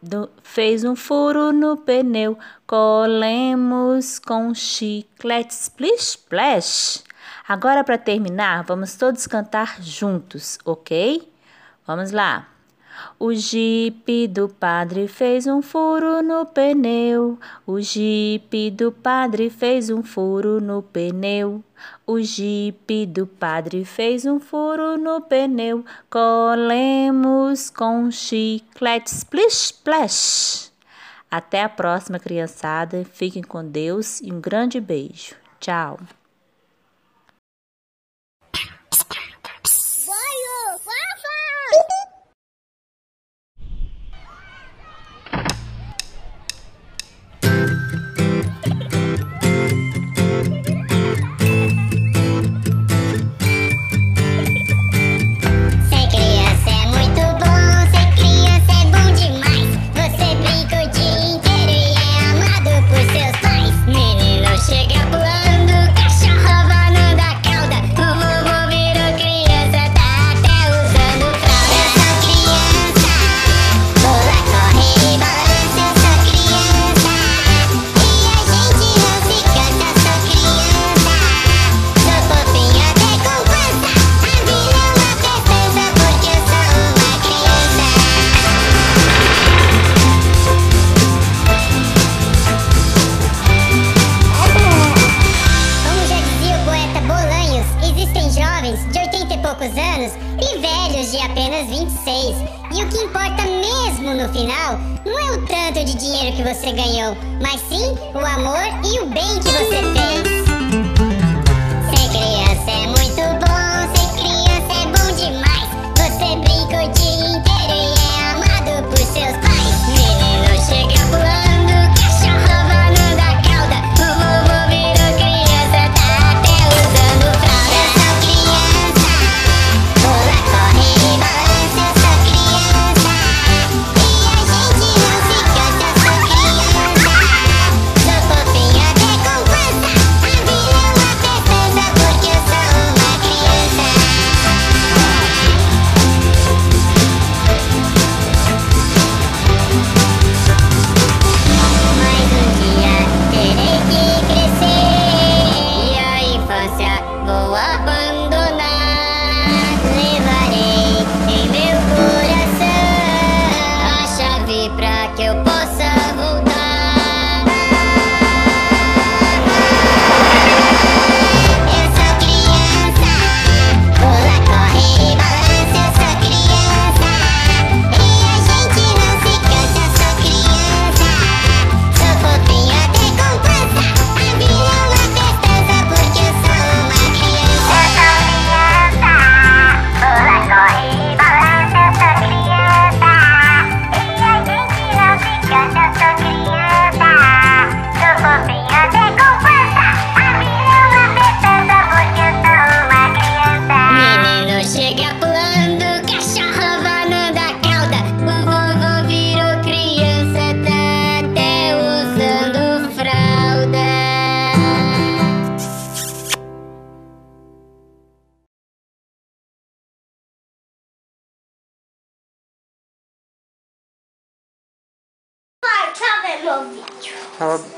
do... 0.04 0.30
fez 0.42 0.84
um 0.84 0.94
furo 0.94 1.52
no 1.52 1.76
pneu. 1.76 2.38
Colemos 2.66 4.18
com 4.18 4.54
chiclete 4.54 5.54
splish 5.54 6.16
splash. 6.16 7.04
Agora 7.46 7.82
para 7.82 7.98
terminar, 7.98 8.62
vamos 8.64 8.96
todos 8.96 9.26
cantar 9.26 9.82
juntos, 9.82 10.58
ok? 10.64 11.30
Vamos 11.86 12.10
lá. 12.10 12.48
O 13.18 13.34
jipe 13.34 14.28
do 14.28 14.48
padre 14.48 15.08
fez 15.08 15.46
um 15.46 15.60
furo 15.60 16.22
no 16.22 16.46
pneu. 16.46 17.38
O 17.66 17.80
jipe 17.80 18.70
do 18.70 18.92
padre 18.92 19.50
fez 19.50 19.90
um 19.90 20.02
furo 20.02 20.60
no 20.60 20.82
pneu. 20.82 21.62
O 22.06 22.20
jipe 22.20 23.06
do 23.06 23.26
padre 23.26 23.84
fez 23.84 24.26
um 24.26 24.38
furo 24.38 24.98
no 24.98 25.22
pneu. 25.22 25.84
Colemos 26.10 27.70
com 27.70 28.10
chiclete 28.10 29.10
splish 29.10 29.72
splash. 29.72 30.72
Até 31.30 31.62
a 31.62 31.68
próxima, 31.68 32.18
criançada. 32.18 33.04
Fiquem 33.04 33.42
com 33.42 33.66
Deus 33.66 34.20
e 34.20 34.30
um 34.30 34.40
grande 34.40 34.80
beijo. 34.80 35.34
Tchau. 35.58 35.98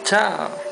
Tchau. 0.06 0.65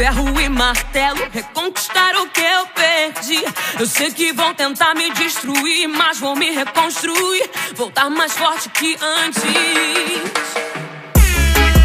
Ferro 0.00 0.40
e 0.40 0.48
martelo, 0.48 1.28
reconquistar 1.30 2.16
o 2.16 2.26
que 2.30 2.40
eu 2.40 2.66
perdi. 2.68 3.44
Eu 3.78 3.86
sei 3.86 4.10
que 4.10 4.32
vão 4.32 4.54
tentar 4.54 4.94
me 4.94 5.10
destruir, 5.10 5.86
mas 5.88 6.18
vou 6.18 6.34
me 6.34 6.50
reconstruir, 6.50 7.50
voltar 7.74 8.08
mais 8.08 8.32
forte 8.32 8.70
que 8.70 8.96
antes. 8.98 9.42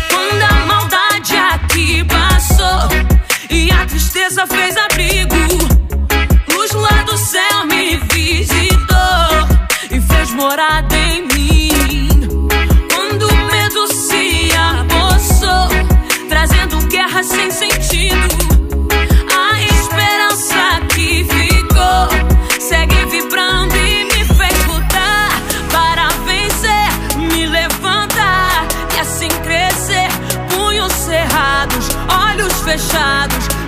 Quando 0.10 0.44
a 0.44 0.66
maldade 0.66 1.36
aqui 1.36 2.06
passou 2.06 2.88
e 3.50 3.70
a 3.70 3.86
tristeza 3.86 4.48
fez 4.48 4.78
abrigo, 4.78 5.36
luz 6.54 6.72
lá 6.72 7.04
do 7.04 7.18
céu 7.18 7.66
me 7.66 7.98
visitou 7.98 9.28
e 9.92 10.00
fez 10.00 10.30
morada 10.32 10.96
em 10.96 11.28
mim. 11.28 12.48
Quando 12.94 13.28
o 13.28 13.36
medo 13.52 13.94
se 13.94 14.52
apossou, 14.56 15.68
trazendo 16.30 16.78
guerra 16.88 17.22
sem 17.22 17.52
sentido. 17.52 17.75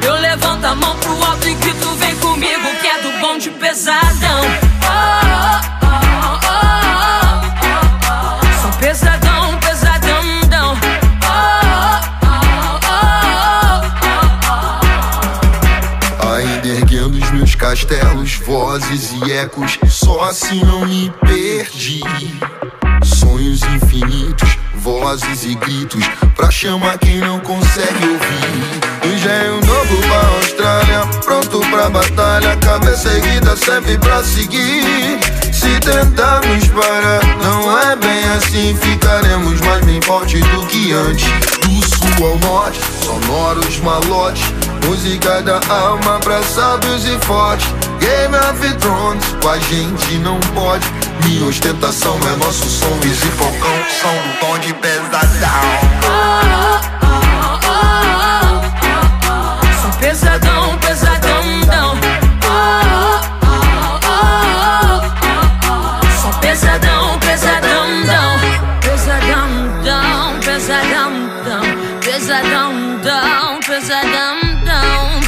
Eu 0.01 0.15
levanto 0.15 0.65
a 0.65 0.75
mão 0.75 0.95
pro 0.97 1.11
alto 1.25 1.47
e 1.47 1.53
grito: 1.55 1.89
Vem 1.95 2.15
comigo, 2.17 2.67
que 2.82 2.88
é 2.88 3.01
do 3.01 3.11
bom 3.19 3.38
de 3.38 3.49
pesadão. 3.51 4.41
Oh, 4.84 5.17
oh, 8.65 8.78
pesadão, 8.80 9.57
pesadão, 9.59 10.39
dão. 10.47 10.78
Oh, 11.23 11.59
oh, 12.23 12.80
oh. 16.21 16.34
Ainda 16.36 16.67
erguendo 16.67 17.17
os 17.17 17.32
meus 17.32 17.55
castelos, 17.55 18.36
vozes 18.36 19.11
e 19.11 19.32
ecos, 19.32 19.78
só 19.89 20.21
assim 20.30 20.63
não 20.63 20.86
me 20.86 21.11
perdi. 21.25 22.01
Sonhos 23.03 23.61
infinitos, 23.63 24.57
vozes 24.88 25.44
e 25.44 25.54
gritos, 25.56 26.02
pra 26.34 26.50
chamar 26.50 26.98
quem 26.98 27.18
não 27.18 27.42
consegue 27.42 28.08
ouvir. 28.08 29.14
Engenho 29.14 29.60
novo 29.66 29.98
pra 29.98 30.28
Austrália, 30.38 31.06
pronto 31.26 31.60
pra 31.70 31.90
batalha, 31.90 32.56
cabeça 32.56 33.10
erguida 33.10 33.58
sempre 33.58 33.98
pra 33.98 34.24
seguir. 34.24 35.20
Se 35.52 35.78
tentarmos 35.82 36.68
parar, 36.70 37.20
não 37.44 37.78
é 37.78 37.96
bem 37.98 38.24
assim, 38.38 38.78
ficaremos 38.82 39.60
mais 39.60 39.84
bem 39.84 40.02
forte 40.02 40.40
do 40.40 40.66
que 40.68 40.94
antes. 40.94 41.28
Do 41.62 41.86
sul 41.86 42.26
ao 42.26 42.38
norte, 42.40 42.80
sonoros 43.04 43.80
malotes, 43.80 44.44
música 44.88 45.42
da 45.42 45.60
alma 45.70 46.18
pra 46.20 46.42
sábios 46.44 47.06
e 47.06 47.20
fortes. 47.26 47.68
Game 48.00 48.36
of 48.36 48.76
Thrones, 48.80 49.26
com 49.42 49.50
a 49.50 49.60
gente 49.60 50.18
não 50.20 50.40
pode. 50.56 50.88
Minha 51.26 51.46
ostentação 51.46 52.18
é 52.34 52.38
nosso 52.38 52.66
som, 52.70 52.98
Easy 53.04 53.28
Falcão, 53.32 53.78
som 54.02 54.40
tom 54.40 54.58
de 54.60 54.74
pesadão. 54.76 56.66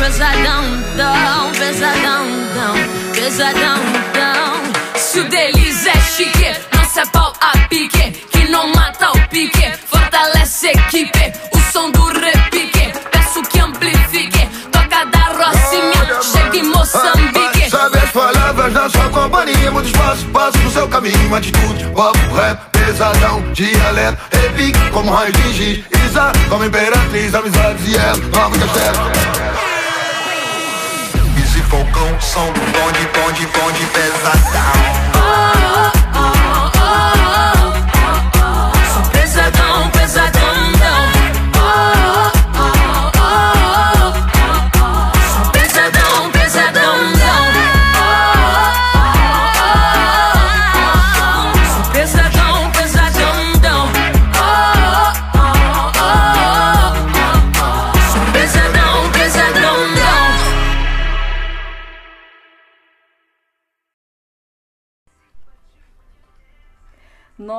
Pesadão, 0.09 0.63
dão, 0.97 1.51
pesadão, 1.51 2.25
dão. 2.55 3.13
Pesadão, 3.13 3.77
dão. 4.11 4.97
Se 4.97 5.19
o 5.19 5.29
deles 5.29 5.85
é 5.85 6.01
chique, 6.01 6.55
nosso 6.75 6.99
é 6.99 7.05
pau 7.05 7.31
a 7.39 7.55
pique. 7.67 8.11
Que 8.31 8.49
não 8.49 8.73
mata 8.73 9.11
o 9.11 9.27
pique, 9.27 9.71
fortalece 9.85 10.69
a 10.69 10.71
equipe. 10.71 11.31
O 11.53 11.59
som 11.71 11.91
do 11.91 12.05
repique, 12.05 12.91
peço 13.11 13.43
que 13.43 13.59
amplifique. 13.59 14.49
Toca 14.71 15.05
da 15.05 15.25
Rocinha, 15.27 16.21
chega 16.23 16.57
em 16.57 16.63
Moçambique. 16.63 17.69
Sabe 17.69 17.99
as 17.99 18.09
palavras 18.09 18.73
da 18.73 18.89
sua 18.89 19.09
companhia, 19.09 19.69
muito 19.69 19.89
espaço, 19.89 20.25
passo 20.29 20.57
no 20.57 20.71
seu 20.71 20.87
caminho, 20.87 21.35
atitude, 21.35 21.85
papo 21.95 22.33
rap, 22.33 22.59
pesadão, 22.71 23.43
dialeto, 23.53 24.17
repique 24.31 24.89
como 24.89 25.11
raio 25.11 25.31
de 25.33 25.53
giz, 25.53 25.85
Isa, 26.07 26.31
como 26.49 26.65
imperatriz, 26.65 27.35
amizades 27.35 27.87
e 27.87 27.95
ela, 27.95 28.17
nova 28.33 28.57
castelo. 28.57 29.78
Som 32.19 32.51
do 32.51 32.59
bonde, 32.59 33.07
bonde, 33.13 33.47
bonde 33.47 33.85
pesadão. 33.87 34.98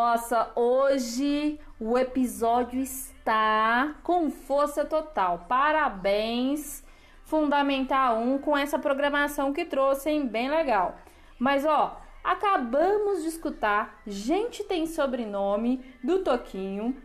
Nossa, 0.03 0.51
hoje 0.57 1.61
o 1.79 1.99
episódio 1.99 2.81
está 2.81 3.97
com 4.03 4.31
força 4.31 4.83
total. 4.83 5.45
Parabéns, 5.47 6.83
Fundamental 7.27 8.17
1, 8.17 8.39
com 8.39 8.57
essa 8.57 8.79
programação 8.79 9.53
que 9.53 9.63
trouxe, 9.67 10.09
hein? 10.09 10.27
Bem 10.27 10.49
legal. 10.49 10.97
Mas 11.39 11.67
ó, 11.67 12.01
acabamos 12.25 13.21
de 13.21 13.29
escutar 13.29 14.01
Gente 14.07 14.65
Tem 14.65 14.87
Sobrenome 14.87 15.85
do 16.03 16.21
Toquinho, 16.25 16.97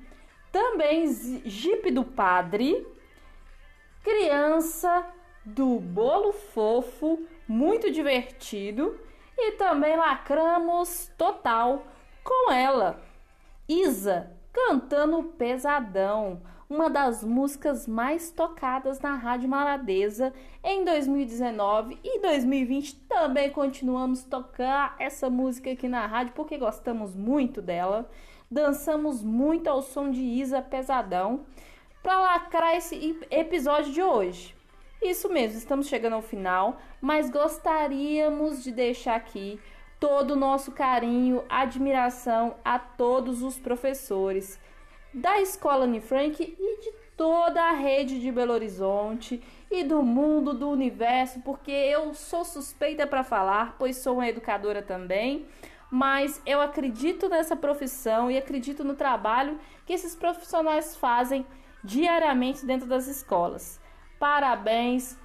também 0.49 1.05
Jeep 1.43 1.91
do 1.91 2.05
Padre, 2.05 2.87
Criança 4.01 5.05
do 5.43 5.81
Bolo 5.81 6.31
Fofo, 6.31 7.27
muito 7.45 7.91
divertido. 7.91 8.97
E 9.37 9.51
também 9.57 9.97
lacramos 9.97 11.11
total 11.17 11.85
com 12.25 12.51
ela, 12.51 12.99
Isa, 13.69 14.31
cantando 14.51 15.21
Pesadão, 15.23 16.41
uma 16.67 16.89
das 16.89 17.23
músicas 17.23 17.87
mais 17.87 18.31
tocadas 18.31 18.99
na 18.99 19.13
Rádio 19.13 19.47
Maladeza 19.47 20.33
em 20.63 20.83
2019 20.83 21.99
e 22.03 22.19
2020 22.19 22.95
também 23.07 23.51
continuamos 23.51 24.23
tocar 24.23 24.95
essa 24.97 25.29
música 25.29 25.71
aqui 25.71 25.87
na 25.87 26.07
rádio 26.07 26.33
porque 26.33 26.57
gostamos 26.57 27.13
muito 27.13 27.61
dela. 27.61 28.09
Dançamos 28.49 29.21
muito 29.21 29.67
ao 29.69 29.83
som 29.83 30.09
de 30.09 30.21
Isa 30.23 30.63
Pesadão 30.63 31.41
para 32.01 32.19
lacrar 32.19 32.75
esse 32.75 32.95
ep- 32.95 33.27
episódio 33.29 33.91
de 33.93 34.01
hoje. 34.01 34.55
Isso 34.99 35.29
mesmo, 35.29 35.59
estamos 35.59 35.85
chegando 35.87 36.13
ao 36.13 36.21
final, 36.23 36.77
mas 36.99 37.29
gostaríamos 37.29 38.63
de 38.63 38.71
deixar 38.71 39.15
aqui 39.15 39.59
todo 39.99 40.31
o 40.31 40.35
nosso 40.35 40.71
carinho, 40.71 41.43
admiração 41.49 42.55
a 42.63 42.77
todos 42.77 43.41
os 43.41 43.57
professores 43.57 44.59
da 45.13 45.39
Escola 45.39 45.85
Anne 45.85 46.01
Frank 46.01 46.41
e 46.43 46.81
de 46.81 46.91
toda 47.15 47.61
a 47.63 47.71
rede 47.71 48.19
de 48.19 48.31
Belo 48.31 48.53
Horizonte 48.53 49.41
e 49.71 49.83
do 49.83 50.03
mundo 50.03 50.53
do 50.53 50.69
universo, 50.69 51.39
porque 51.41 51.71
eu 51.71 52.13
sou 52.13 52.43
suspeita 52.43 53.07
para 53.07 53.23
falar, 53.23 53.75
pois 53.79 53.97
sou 53.97 54.15
uma 54.15 54.27
educadora 54.27 54.81
também, 54.81 55.45
mas 55.89 56.41
eu 56.45 56.59
acredito 56.59 57.29
nessa 57.29 57.55
profissão 57.55 58.29
e 58.29 58.37
acredito 58.37 58.83
no 58.83 58.95
trabalho 58.95 59.57
que 59.85 59.93
esses 59.93 60.15
profissionais 60.15 60.95
fazem 60.97 61.45
diariamente 61.83 62.65
dentro 62.65 62.87
das 62.87 63.07
escolas. 63.07 63.79
Parabéns, 64.19 65.17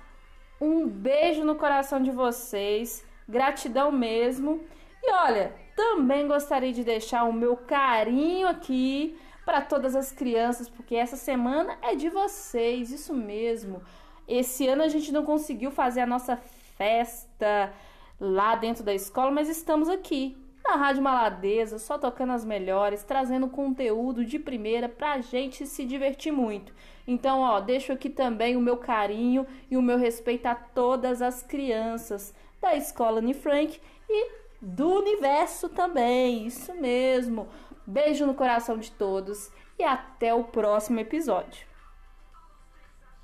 um 0.61 0.87
beijo 0.87 1.45
no 1.45 1.57
coração 1.57 2.01
de 2.01 2.11
vocês, 2.11 3.05
gratidão 3.31 3.91
mesmo. 3.91 4.61
E 5.03 5.13
olha, 5.13 5.55
também 5.75 6.29
gostaria 6.29 6.73
de 6.73 6.85
deixar 6.85 7.25
o 7.25 7.33
meu 7.33 7.57
carinho 7.57 8.49
aqui 8.49 9.19
para 9.45 9.63
todas 9.63 9.97
as 9.97 10.13
crianças, 10.13 10.69
porque 10.69 10.95
essa 10.95 11.17
semana 11.17 11.79
é 11.81 11.95
de 11.95 12.09
vocês, 12.09 12.91
isso 12.91 13.15
mesmo. 13.15 13.83
Esse 14.29 14.69
ano 14.69 14.83
a 14.83 14.89
gente 14.89 15.11
não 15.11 15.25
conseguiu 15.25 15.71
fazer 15.71 16.01
a 16.01 16.07
nossa 16.07 16.37
festa 16.77 17.73
lá 18.21 18.55
dentro 18.55 18.85
da 18.85 18.95
escola, 18.95 19.31
mas 19.31 19.49
estamos 19.49 19.89
aqui 19.89 20.37
na 20.63 20.77
Rádio 20.77 21.03
Maladeza, 21.03 21.79
só 21.79 21.99
tocando 21.99 22.33
as 22.33 22.45
melhores, 22.45 23.03
trazendo 23.03 23.49
conteúdo 23.49 24.25
de 24.25 24.39
primeira 24.39 24.89
pra 24.89 25.21
gente 25.21 25.67
se 25.67 25.85
divertir 25.85 26.33
muito. 26.33 26.73
Então, 27.07 27.41
ó, 27.41 27.59
deixo 27.61 27.93
aqui 27.93 28.11
também 28.11 28.57
o 28.57 28.61
meu 28.61 28.77
carinho 28.77 29.47
e 29.71 29.77
o 29.77 29.83
meu 29.83 29.97
respeito 29.97 30.47
a 30.47 30.55
todas 30.55 31.23
as 31.23 31.43
crianças 31.43 32.35
da 32.61 32.75
Escola 32.77 33.19
Anne 33.19 33.35
Frank 33.35 33.81
e 34.09 34.31
do 34.61 35.01
universo 35.01 35.69
também. 35.69 36.47
Isso 36.47 36.75
mesmo. 36.75 37.49
Beijo 37.87 38.27
no 38.27 38.35
coração 38.35 38.79
de 38.79 38.91
todos 38.93 39.51
e 39.79 39.83
até 39.83 40.35
o 40.35 40.45
próximo 40.45 41.01
episódio. 41.01 41.70